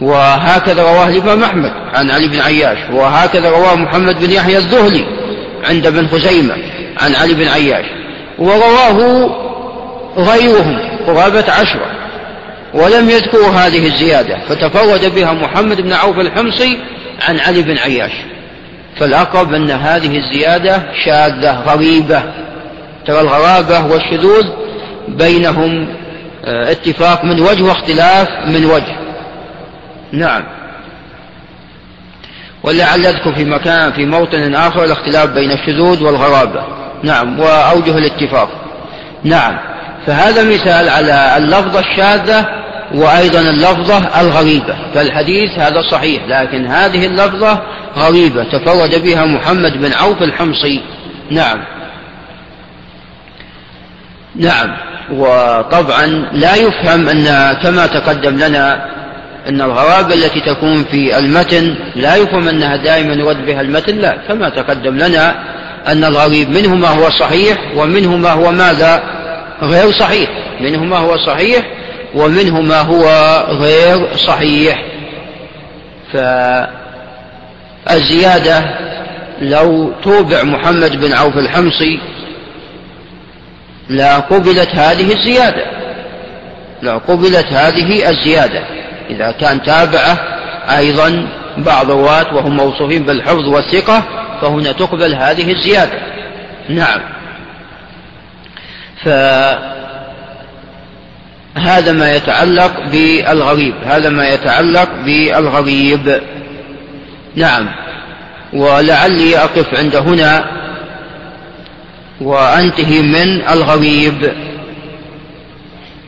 [0.00, 5.04] وهكذا رواه الإمام أحمد عن علي بن عياش وهكذا رواه محمد بن يحيى الذهلي
[5.64, 6.54] عند ابن خزيمة
[7.00, 7.86] عن علي بن عياش
[8.38, 9.30] ورواه
[10.16, 11.90] غيرهم قرابة عشرة
[12.74, 16.78] ولم يذكروا هذه الزيادة فتفرد بها محمد بن عوف الحمصي
[17.28, 18.12] عن علي بن عياش.
[18.96, 22.22] فالأقرب أن هذه الزيادة شاذة غريبة
[23.06, 24.46] ترى الغرابة والشذوذ
[25.08, 25.88] بينهم
[26.44, 29.03] آه، اتفاق من وجه واختلاف من وجه.
[30.14, 30.44] نعم.
[32.62, 36.62] ولعل أذكر في مكان في موطن آخر الاختلاف بين الشذوذ والغرابة.
[37.02, 38.48] نعم وأوجه الاتفاق.
[39.24, 39.58] نعم
[40.06, 42.46] فهذا مثال على اللفظة الشاذة
[42.94, 44.76] وأيضا اللفظة الغريبة.
[44.94, 47.62] فالحديث هذا صحيح لكن هذه اللفظة
[47.96, 50.82] غريبة تفرد بها محمد بن عوف الحمصي.
[51.30, 51.64] نعم.
[54.36, 54.76] نعم
[55.10, 58.94] وطبعا لا يفهم أن كما تقدم لنا
[59.48, 64.16] أن الغرابة التي تكون في المتن لا يفهم أنها دائما يرد بها المتن لا.
[64.28, 65.36] كما تقدم لنا
[65.86, 69.02] أن الغريب منه ما هو صحيح ومنه ما هو ماذا؟
[69.62, 70.30] غير صحيح.
[70.60, 71.70] منه ما هو صحيح
[72.14, 73.06] ومنه ما هو
[73.48, 74.82] غير صحيح.
[77.86, 78.64] فالزيادة
[79.40, 82.00] لو توبع محمد بن عوف الحمصي
[83.88, 85.64] لا قبلت هذه الزيادة.
[86.82, 88.83] لا قبلت هذه الزيادة.
[89.10, 90.18] إذا كان تابعة
[90.78, 94.02] أيضا بعض الرواة وهم موصوفين بالحفظ والثقة
[94.40, 95.98] فهنا تقبل هذه الزيادة.
[96.68, 97.00] نعم.
[99.04, 99.62] فهذا
[101.92, 106.20] ما يتعلق بالغريب هذا ما يتعلق بالغريب.
[107.36, 107.68] نعم.
[108.52, 110.44] ولعلي أقف عند هنا
[112.20, 114.32] وأنتهي من الغريب.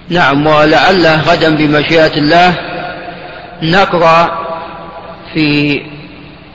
[0.09, 0.47] نعم.
[0.47, 2.76] ولعله غدا بمشيئة الله
[3.63, 4.47] نقرأ
[5.35, 5.81] في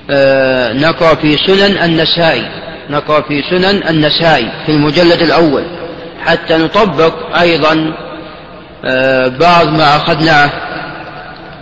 [0.10, 2.46] آه نقرأ في سنن النسائي
[2.90, 5.64] نقرأ في سنن النسائي في المجلد الأول
[6.26, 7.94] حتى نطبق أيضا
[8.86, 10.50] آه بعض ما أخذناه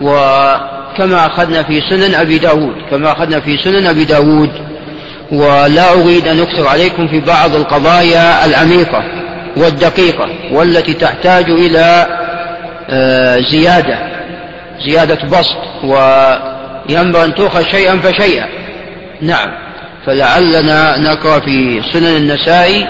[0.01, 4.49] وكما أخذنا في سنن أبي داود كما أخذنا في سنن أبي داود
[5.31, 9.03] ولا أريد أن أكثر عليكم في بعض القضايا العميقة
[9.57, 12.07] والدقيقة والتي تحتاج إلى
[12.89, 14.18] آه زيادة.
[14.87, 18.47] زيادة بسط وينبغي أن تؤخذ شيئا فشيئا.
[19.21, 19.49] نعم.
[20.05, 22.87] فلعلنا نقرأ في سنن النسائي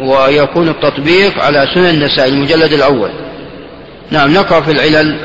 [0.00, 3.10] ويكون التطبيق على سنن النسائي المجلد الأول.
[4.10, 5.18] نعم نقرأ في العلل.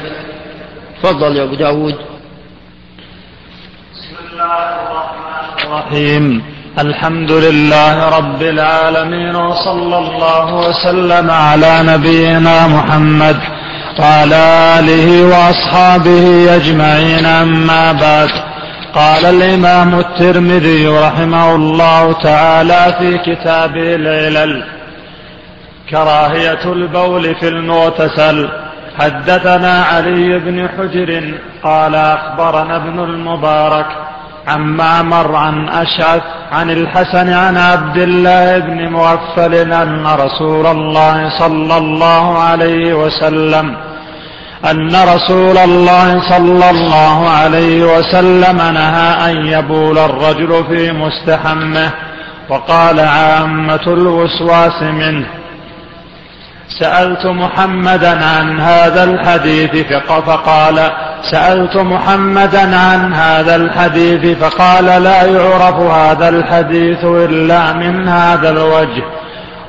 [1.04, 1.96] تفضل يا أبو داود.
[3.94, 6.55] بسم الله الرحمن الرحيم.
[6.80, 13.38] الحمد لله رب العالمين وصلى الله وسلم على نبينا محمد
[14.00, 14.44] وعلى
[14.80, 18.30] آله وأصحابه أجمعين أما بعد.
[18.94, 24.64] قال الإمام الترمذي رحمه الله تعالى في كتابه العلل
[25.90, 28.50] كراهية البول في المغتسل.
[29.00, 31.34] حدثنا علي بن حجر
[31.64, 33.86] قال أخبرنا ابن المبارك
[34.48, 41.78] عن معمر عن أشعث عن الحسن عن عبد الله بن مغفل أن رسول الله صلى
[41.78, 43.76] الله عليه وسلم
[44.72, 51.92] أن رسول الله صلى الله عليه وسلم نهى أن يبول الرجل في مستحمه
[52.50, 55.26] وقال عامة الوسواس منه
[56.80, 60.92] سألت محمدا عن هذا الحديث فقال
[61.32, 69.04] سألت محمدا عن هذا الحديث فقال لا يعرف هذا الحديث إلا من هذا الوجه.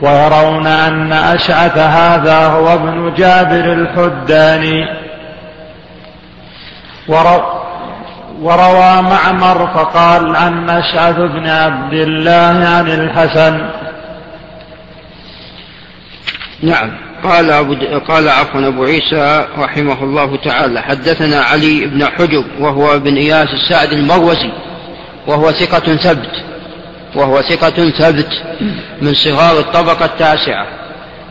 [0.03, 4.89] ويرون أن أشعث هذا هو ابن جابر الحداني.
[8.43, 13.86] وروى معمر فقال عن أشعث بن عبد الله عن الحسن.
[16.63, 16.91] نعم.
[17.25, 17.75] قال أبو
[18.09, 23.93] قال عفوا أبو عيسى رحمه الله تعالى حدثنا علي بن حجب وهو ابن إياس السعد
[23.93, 24.51] المروزي
[25.27, 26.45] وهو ثقة ثبت
[27.15, 28.29] وهو ثقة ثبت
[29.03, 30.67] من صغار الطبقة التاسعة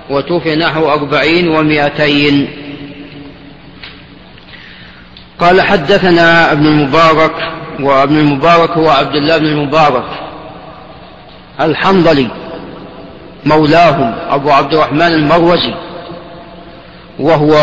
[0.10, 2.48] وتوفي نحو أربعين ومائتين
[5.40, 7.34] قال حدثنا ابن المبارك
[7.80, 10.06] وابن المبارك هو عبد الله بن المبارك
[11.62, 12.28] الحنظلي.
[13.46, 15.74] مولاهم أبو عبد الرحمن المروزي
[17.20, 17.56] وهو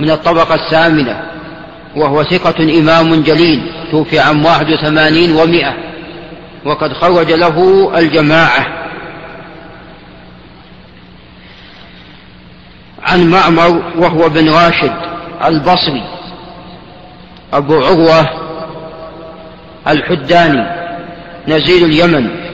[0.00, 1.22] من الطبقة الثامنة
[1.96, 5.74] وهو ثقة إمام جليل توفي عام واحد وثمانين ومائة
[6.64, 8.66] وقد خرج له الجماعة.
[13.02, 14.92] عن معمر وهو بن راشد
[15.44, 16.04] البصري
[17.52, 18.26] أبو عروة
[19.88, 20.66] الحداني
[21.48, 22.49] نزيل اليمن.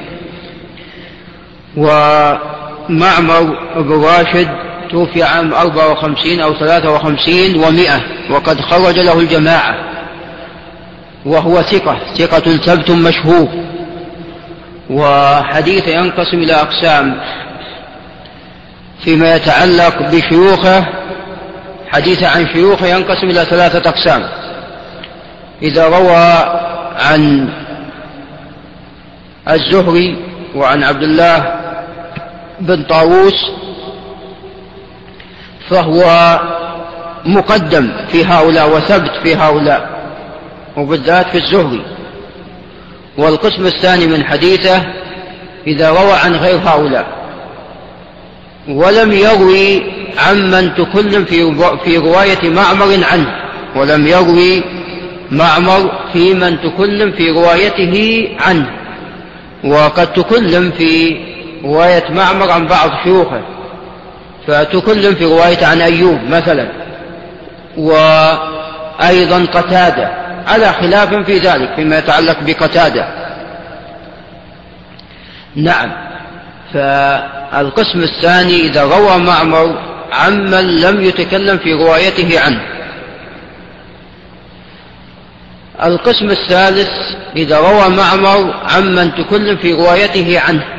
[1.76, 3.42] ومعمر
[3.76, 4.48] بن راشد
[4.90, 8.00] توفي عام 54 أو 53 ومئة
[8.30, 9.74] وقد خرج له الجماعة.
[11.26, 13.48] وهو ثقة ثقة ثبت مشهور.
[14.90, 17.20] وحديث ينقسم إلى أقسام.
[19.04, 20.86] فيما يتعلق بشيوخه
[21.88, 24.28] حديث عن شيوخه ينقسم إلى ثلاثة أقسام.
[25.62, 26.60] إذا روى
[27.00, 27.48] عن
[29.48, 30.16] الزهري
[30.54, 31.55] وعن عبد الله
[32.60, 33.50] بن طاووس
[35.70, 36.40] فهو
[37.24, 39.96] مقدم في هؤلاء وثبت في هؤلاء
[40.76, 41.82] وبالذات في الزهري.
[43.18, 44.82] والقسم الثاني من حديثه
[45.66, 47.06] إذا روى عن غير هؤلاء
[48.68, 49.82] ولم يروي
[50.18, 51.54] عمن تكلم في
[51.84, 53.34] في رواية معمر عنه
[53.76, 54.62] ولم يروي
[55.30, 58.70] معمر في من تكلم في روايته عنه
[59.64, 61.16] وقد تكلم في
[61.66, 63.40] رواية معمر عن بعض شيوخه.
[64.46, 66.68] فتكلم في رواية عن أيوب مثلا.
[67.76, 70.10] وأيضا قتادة.
[70.46, 73.08] على خلاف في ذلك فيما يتعلق بقتادة.
[75.56, 75.92] نعم.
[76.74, 79.78] فالقسم الثاني إذا روى معمر
[80.12, 82.60] عمن لم يتكلم في روايته عنه.
[85.84, 86.90] القسم الثالث
[87.36, 90.75] إذا روى معمر عمن تكلم في روايته عنه.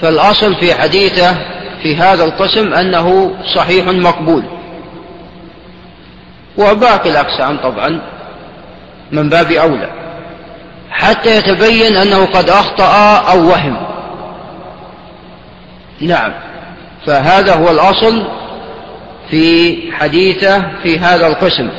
[0.00, 1.36] فالأصل في حديثه
[1.82, 4.44] في هذا القسم أنه صحيح مقبول.
[6.58, 8.00] وباقي الأقسام طبعا
[9.12, 9.90] من باب أولى.
[10.90, 13.76] حتى يتبين أنه قد أخطأ أو وهم.
[16.00, 16.32] نعم.
[17.06, 18.26] فهذا هو الأصل
[19.30, 21.70] في حديثه في هذا القسم.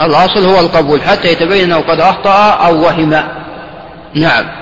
[0.00, 1.02] الأصل هو القبول.
[1.02, 3.22] حتى يتبين أنه قد أخطأ أو وهم.
[4.14, 4.61] نعم.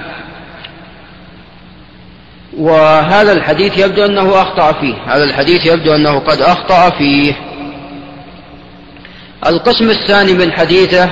[2.59, 4.95] وهذا الحديث يبدو أنه أخطأ فيه.
[5.07, 7.35] هذا الحديث يبدو أنه قد أخطأ فيه.
[9.47, 11.11] القسم الثاني من حديثه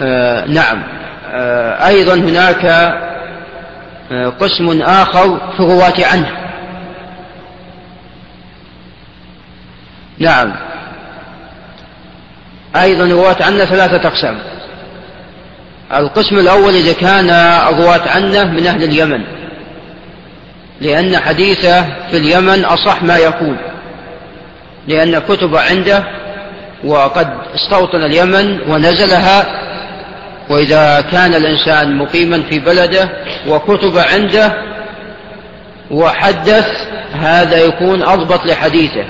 [0.00, 0.82] آه نعم.
[1.32, 2.64] آه أيضا هناك
[4.12, 6.32] آه قسم آخر في الرواة عنه.
[10.18, 10.54] نعم.
[12.76, 14.38] أيضا رواة عنه ثلاثة أقسام.
[15.94, 17.30] القسم الأول إذا كان
[17.70, 19.20] الرواة عنه من أهل اليمن.
[20.80, 23.56] لأن حديثه في اليمن أصح ما يكون
[24.88, 26.04] لأن كتب عنده
[26.84, 29.46] وقد استوطن اليمن ونزلها.
[30.50, 33.08] وإذا كان الإنسان مقيما في بلده
[33.48, 34.52] وكتب عنده
[35.90, 36.66] وحدث
[37.20, 39.04] هذا يكون أضبط لحديثه.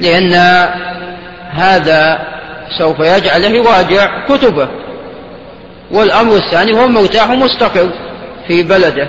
[0.00, 0.32] لأن
[1.50, 2.18] هذا
[2.78, 4.68] سوف يجعله يراجع كتبه.
[5.90, 7.88] والأمر الثاني هو مرتاح ومستقر
[8.48, 9.08] في بلده.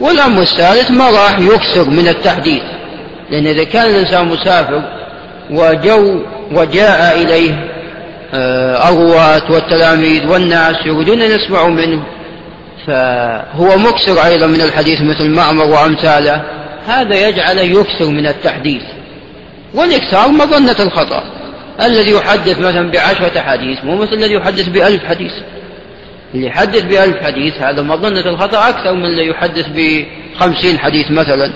[0.00, 2.62] والأمر الثالث ما راح يكثر من التحديث.
[3.30, 4.82] لأن إذا كان الإنسان مسافر
[5.50, 6.20] وجو
[6.52, 7.74] وجاء إليه
[8.34, 12.02] آه، الرواة والتلاميذ والناس يريدون أن يسمعوا منه
[12.86, 16.42] فهو مكسر أيضا من الحديث مثل معمر وأمثاله.
[16.86, 18.82] هذا يجعل يكثر من التحديث.
[19.74, 21.22] والإكثار مظنة الخطأ.
[21.82, 25.32] الذي يحدث مثلا بعشرة حديث مو مثل الذي يحدث بألف حديث.
[26.34, 31.52] اللي يحدث بألف حديث هذا مظنة الخطأ أكثر من اللي يحدث بخمسين حديث مثلا.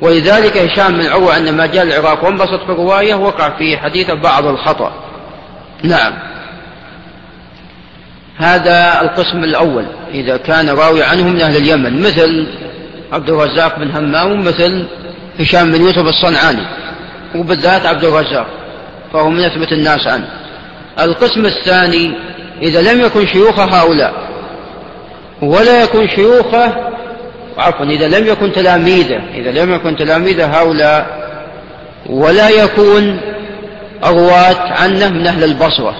[0.00, 4.92] ولذلك هشام بن عروة عندما جاء العراق وانبسط في الرواية وقع في حديثه بعض الخطأ.
[5.82, 6.12] نعم.
[8.36, 12.46] هذا القسم الأول إذا كان راوي عنه من أهل اليمن مثل
[13.12, 14.86] عبد الرزاق بن همام مثل
[15.40, 16.66] هشام بن يوسف الصنعاني
[17.34, 18.46] وبالذات عبد الرزاق
[19.12, 20.28] فهو من أثبت الناس عنه.
[21.00, 22.14] القسم الثاني
[22.62, 24.14] إذا لم يكن شيوخ هؤلاء
[25.42, 26.72] ولا يكن شيوخه
[27.58, 31.24] عفوا إذا لم يكن تلاميذه إذا لم يكن تلاميذ هؤلاء
[32.10, 33.20] ولا يكون
[34.04, 35.94] الرواة عنه من أهل البصرة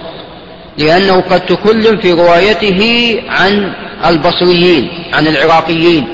[0.78, 3.72] لأنه قد تكلم في روايته عن
[4.06, 6.06] البصريين عن العراقيين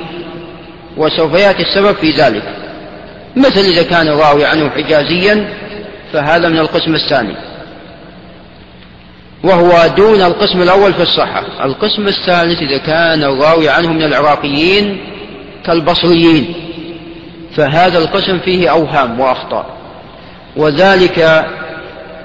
[0.97, 2.43] وسوف يأتي السبب في ذلك.
[3.37, 5.49] مثل إذا كان الراوي عنه حجازيا
[6.13, 7.35] فهذا من القسم الثاني.
[9.45, 11.65] وهو دون القسم الأول في الصحة.
[11.65, 15.01] القسم الثالث إذا كان الراوي عنه من العراقيين
[15.67, 16.55] كالبصريين.
[17.57, 19.67] فهذا القسم فيه أوهام وأخطاء.
[20.57, 21.45] وذلك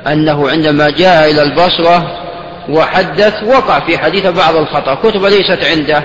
[0.07, 2.21] أنه عندما جاء إلى البصرة
[2.69, 4.95] وحدث وقع في حديث بعض الخطأ.
[4.95, 6.03] كتب ليست عنده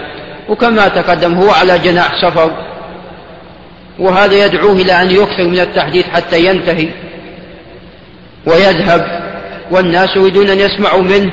[0.49, 2.51] وكما تقدم هو على جناح سفر
[3.99, 6.89] وهذا يدعوه إلى أن يكثر من التحديث حتى ينتهي
[8.47, 9.20] ويذهب.
[9.71, 11.33] والناس يريدون أن يسمعوا منه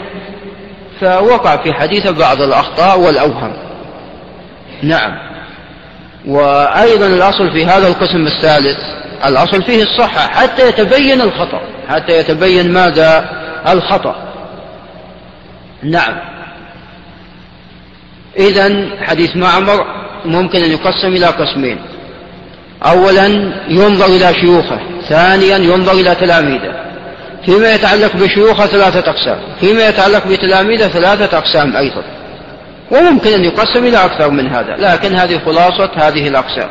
[1.02, 3.54] فوقع في حديث بعض الأخطاء والأوهم.
[4.84, 5.12] نعم.
[6.28, 8.78] وأيضا الأصل في هذا القسم الثالث
[9.26, 13.30] الأصل فيه الصحة حتى يتبين الخطأ حتى يتبين ماذا؟
[13.70, 14.16] الخطأ.
[15.84, 16.18] نعم.
[18.40, 19.86] إذا حديث معمر
[20.26, 21.80] ممكن أن يقسم إلى قسمين.
[22.86, 23.26] أولا
[23.70, 26.87] ينظر إلى شيوخه ثانيا ينظر إلى تلاميذه.
[27.46, 32.04] فيما يتعلق بشيوخه ثلاثة أقسام فيما يتعلق بتلاميذه ثلاثة أقسام أيضا.
[32.92, 36.70] وممكن أن يقسم إلى أكثر من هذا لكن هذه خلاصة هذه الأقسام.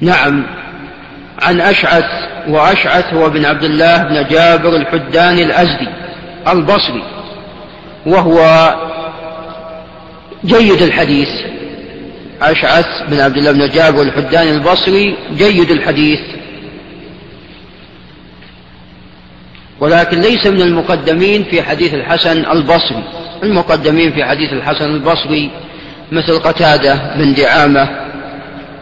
[0.00, 0.46] نعم
[1.42, 2.04] عن أشعث
[2.48, 5.88] وأشعث هو بن عبد الله بن جابر الحداني الأزدي
[6.48, 7.02] البصري
[8.06, 8.70] وهو
[10.44, 11.28] جيد الحديث.
[12.42, 16.20] أشعث بن عبد الله بن جابر الحداني البصري جيد الحديث.
[19.80, 23.04] ولكن ليس من المقدمين في حديث الحسن البصري.
[23.42, 25.50] المقدمين في حديث الحسن البصري
[26.12, 27.88] مثل قتادة بن دعامة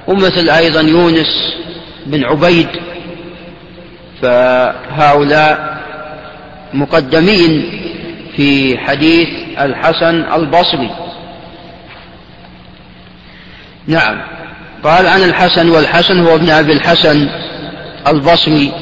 [0.07, 1.55] ومثل أيضا يونس
[2.07, 2.69] بن عبيد.
[4.23, 5.79] فهؤلاء
[6.75, 7.81] مقدمين
[8.37, 9.29] في حديث
[9.61, 10.91] الحسن البصري.
[13.87, 14.21] نعم
[14.85, 17.29] قال عن الحسن والحسن هو ابن أبي الحسن
[18.07, 18.73] البصري.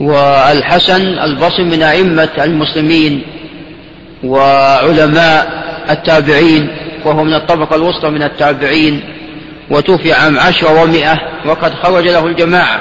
[0.00, 3.22] والحسن البصري من أئمة المسلمين
[4.24, 6.68] وعلماء التابعين
[7.04, 9.00] وهو من الطبقة الوسطى من التابعين
[9.70, 12.80] وتوفي عام عشر ومائة وقد خرج له الجماعة.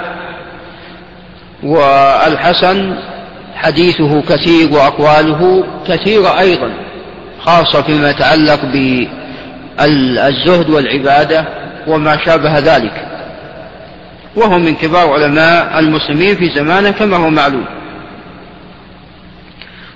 [1.64, 2.95] والحسن
[3.56, 6.69] حديثه كثير وأقواله كثيرة أيضا
[7.40, 11.45] خاصة فيما يتعلق بالزهد والعبادة
[11.88, 13.07] وما شابه ذلك.
[14.35, 17.65] وهو من كبار علماء المسلمين في زمانه كما هو معلوم.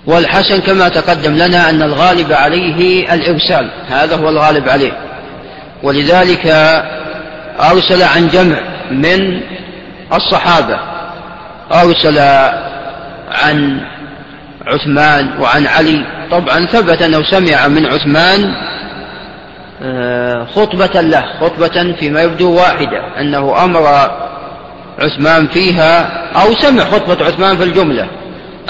[0.05, 4.91] والحسن كما تقدم لنا أن الغالب عليه الإرسال هذا هو الغالب عليه.
[5.83, 6.47] ولذلك
[7.59, 8.59] أرسل عن جمع
[8.91, 9.41] من
[10.13, 10.79] الصحابة
[11.73, 12.19] أرسل
[13.31, 13.81] عن
[14.67, 16.05] عثمان وعن علي.
[16.31, 18.55] طبعا ثبت أنه سمع من عثمان
[20.55, 23.87] خطبة له خطبة فيما يبدو واحدة أنه أمر
[24.99, 26.01] عثمان فيها
[26.41, 28.07] أو سمع خطبة عثمان في الجملة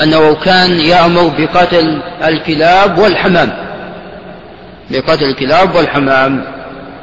[0.04, 3.54] أنه كان يأمر بقتل الكلاب والحمام.
[4.92, 6.44] بقتل الكلاب والحمام.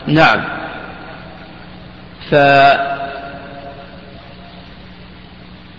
[0.07, 0.45] نعم.
[2.31, 2.35] ف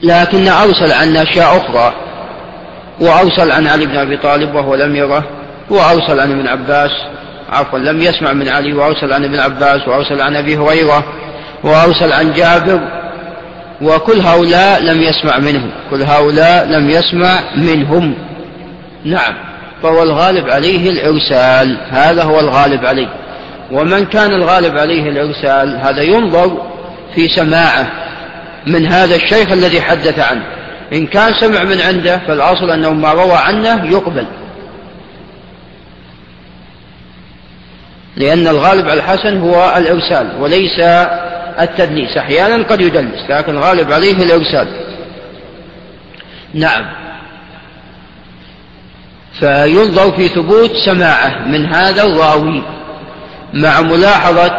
[0.03, 1.93] لكن أرسل عن أشياء أخرى
[3.01, 5.23] وأرسل عن علي بن أبي طالب وهو لم يره
[5.69, 6.91] وأرسل عن ابن عباس
[7.49, 11.05] عفوا لم يسمع من علي وأرسل عن ابن عباس وأرسل عن أبي هريرة
[11.63, 12.79] وأرسل عن جابر
[13.81, 18.15] وكل هؤلاء لم يسمع منهم كل هؤلاء لم يسمع منهم.
[19.05, 19.33] نعم
[19.83, 23.07] فهو الغالب عليه الإرسال هذا هو الغالب عليه.
[23.71, 26.61] ومن كان الغالب عليه الإرسال هذا ينظر
[27.15, 27.87] في سماعه
[28.67, 30.43] من هذا الشيخ الذي حدث عنه.
[30.93, 34.25] إن كان سمع من عنده فالأصل أنه ما روى عنه يقبل.
[38.15, 40.79] لأن الغالب على الحسن هو الإرسال وليس
[41.59, 42.17] التدليس.
[42.17, 44.67] أحيانا قد يدلس لكن الغالب عليه الإرسال.
[46.53, 46.85] نعم.
[49.39, 52.63] فينظر في ثبوت سماعه من هذا الراوي
[53.53, 54.51] مع ملاحظة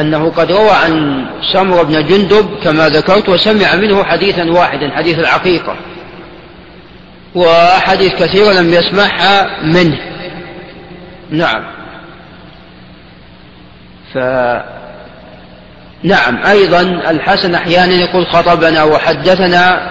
[0.00, 5.76] أنه قد روى عن سمر بن جندب كما ذكرت وسمع منه حديثا واحدا حديث العقيقة
[7.34, 9.98] وأحاديث كثيرة لم يسمعها منه.
[11.30, 11.77] نعم.
[14.14, 14.18] ف
[16.02, 19.90] نعم أيضا الحسن أحيانا يقول خطبنا وحدثنا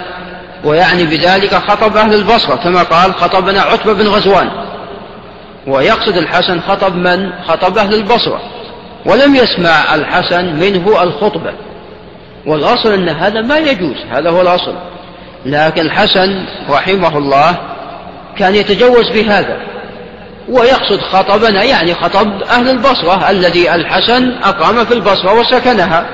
[0.63, 4.49] ويعني بذلك خطب أهل البصرة كما قال خطبنا عتبة بن غزوان.
[5.67, 8.41] ويقصد الحسن خطب من؟ خطب أهل البصرة.
[9.05, 11.53] ولم يسمع الحسن منه الخطبة.
[12.45, 14.75] والأصل أن هذا ما يجوز هذا هو الأصل.
[15.45, 17.57] لكن الحسن رحمه الله
[18.37, 19.57] كان يتجوز في هذا
[20.49, 26.05] ويقصد خطبنا يعني خطب أهل البصرة الذي الحسن أقام في البصرة وسكنها.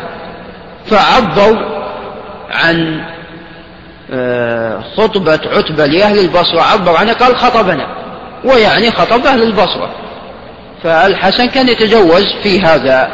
[0.85, 1.57] فعبروا
[2.51, 3.03] عن
[4.13, 7.87] آه، خطبة عتبة لأهل البصرة عبر عنها قال خطبنا.
[8.43, 9.89] ويعني خطب أهل البصرة.
[10.83, 13.09] فالحسن كان يتجوز في هذا.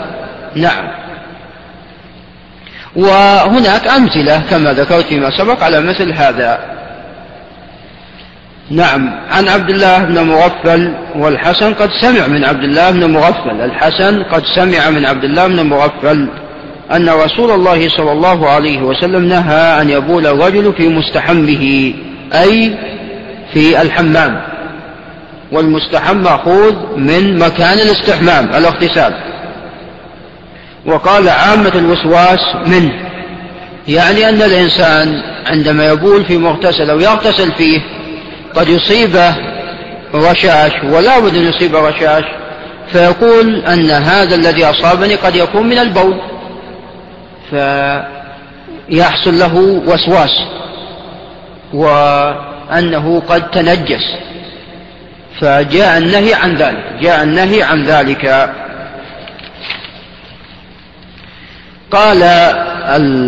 [0.55, 0.99] نعم.
[2.95, 6.78] وهناك أمثلة كما ذكرت فيما سبق على مثل هذا.
[8.71, 13.61] نعم عن عبد الله بن مغفل والحسن قد سمع من عبد الله بن مغفل.
[13.61, 16.27] الحسن قد سمع من عبد الله بن مغفل
[16.95, 21.93] أن رسول الله صلى الله عليه وسلم نهى أن يبول الرجل في مستحمه
[22.33, 22.77] أي
[23.53, 24.41] في الحمام.
[25.51, 29.13] والمستحم مأخوذ من مكان الاستحمام الاغتسال.
[30.85, 32.93] وقال عامة الوسواس منه
[33.87, 37.81] يعني أن الإنسان عندما يبول في مغتسل أو يغتسل فيه
[38.55, 39.35] قد يصيبه
[40.13, 42.23] رشاش ولا بد أن يصيب رشاش
[42.91, 46.21] فيقول أن هذا الذي أصابني قد يكون من البول
[48.89, 49.55] فيحصل له
[49.85, 50.31] وسواس
[51.73, 54.03] وأنه قد تنجس
[55.41, 58.49] فجاء النهي عن ذلك جاء النهي عن ذلك.
[61.91, 62.23] قال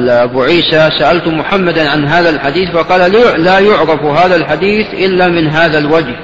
[0.10, 3.12] أبو عيسى سألت محمدا عن هذا الحديث فقال
[3.44, 6.16] لا يعرف هذا الحديث إلا من هذا الوجه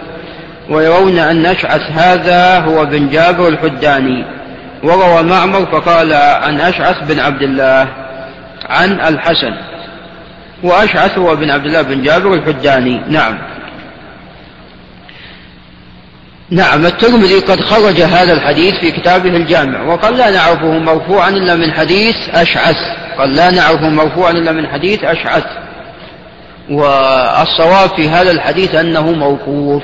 [0.69, 4.25] ويرون أن أشعث هذا هو بن جابر الحداني
[4.83, 7.87] وروى معمر فقال عن أشعث بن عبد الله
[8.69, 9.53] عن الحسن
[10.63, 13.01] وأشعث هو بن عبد الله بن جابر الحداني.
[13.09, 13.37] نعم.
[16.49, 21.73] نعم الترمذي قد خرج هذا الحديث في كتابه الجامع وقال لا نعرفه مرفوعا إلا من
[21.73, 22.77] حديث أشعث
[23.17, 25.43] قال لا نعرفه مرفوعا إلا من حديث أشعث.
[26.69, 29.83] والصواب في هذا الحديث أنه موقوف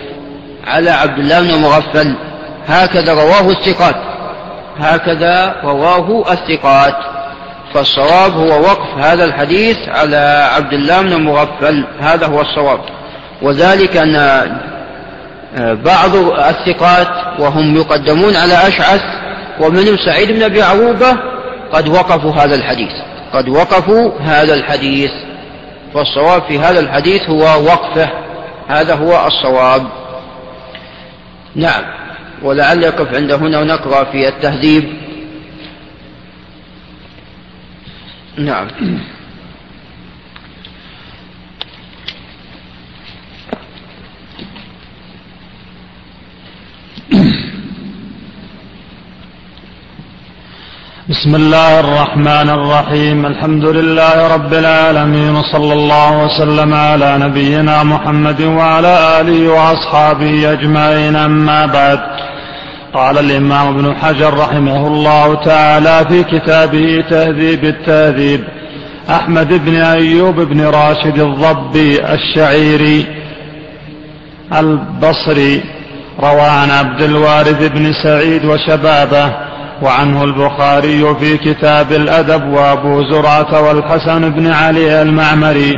[0.67, 2.15] على عبد الله بن مغفل
[2.67, 3.95] هكذا رواه الثقات
[4.79, 6.95] هكذا رواه الثقات.
[7.73, 12.79] فالصواب هو وقف هذا الحديث على عبد الله بن مغفل هذا هو الصواب.
[13.41, 14.15] وذلك أن
[15.57, 19.01] بعض الثقات وهم يقدمون على أشعث
[19.59, 21.17] ومنهم سعيد بن أبي عروبة
[21.71, 22.91] قد وقفوا هذا الحديث
[23.33, 25.11] قد وقفوا هذا الحديث.
[25.93, 28.09] فالصواب في هذا الحديث هو وقفه
[28.67, 29.87] هذا هو الصواب.
[31.55, 31.83] نعم
[32.43, 34.93] ولعل يقف عند هنا ونقرأ في التهذيب.
[38.37, 38.67] نعم.
[51.09, 53.25] بسم الله الرحمن الرحيم.
[53.25, 61.15] الحمد لله رب العالمين وصلى الله وسلم على نبينا محمد وعلى آله وأصحابه أجمعين.
[61.15, 61.99] أما بعد
[62.93, 68.43] قال الإمام ابن حجر رحمه الله تعالى في كتابه تهذيب التهذيب
[69.09, 73.05] أحمد بن أيوب بن راشد الضبي الشعيري
[74.53, 75.63] البصري
[76.19, 79.52] روى عن عبد الوارث بن سعيد وشبابه
[79.83, 85.73] وعنه البخاري في كتاب الأدب وأبو زرعة والحسن بن علي المعمري.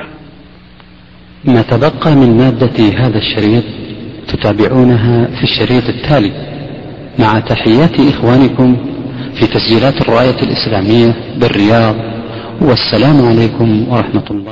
[1.46, 3.64] ما تبقى من مادة هذا الشريط
[4.28, 6.32] تتابعونها في الشريط التالي.
[7.20, 8.78] مع تحيات إخوانكم
[9.40, 11.96] في تسجيلات الراية الإسلامية بالرياض
[12.62, 14.44] والسلام عليكم ورحمة الله.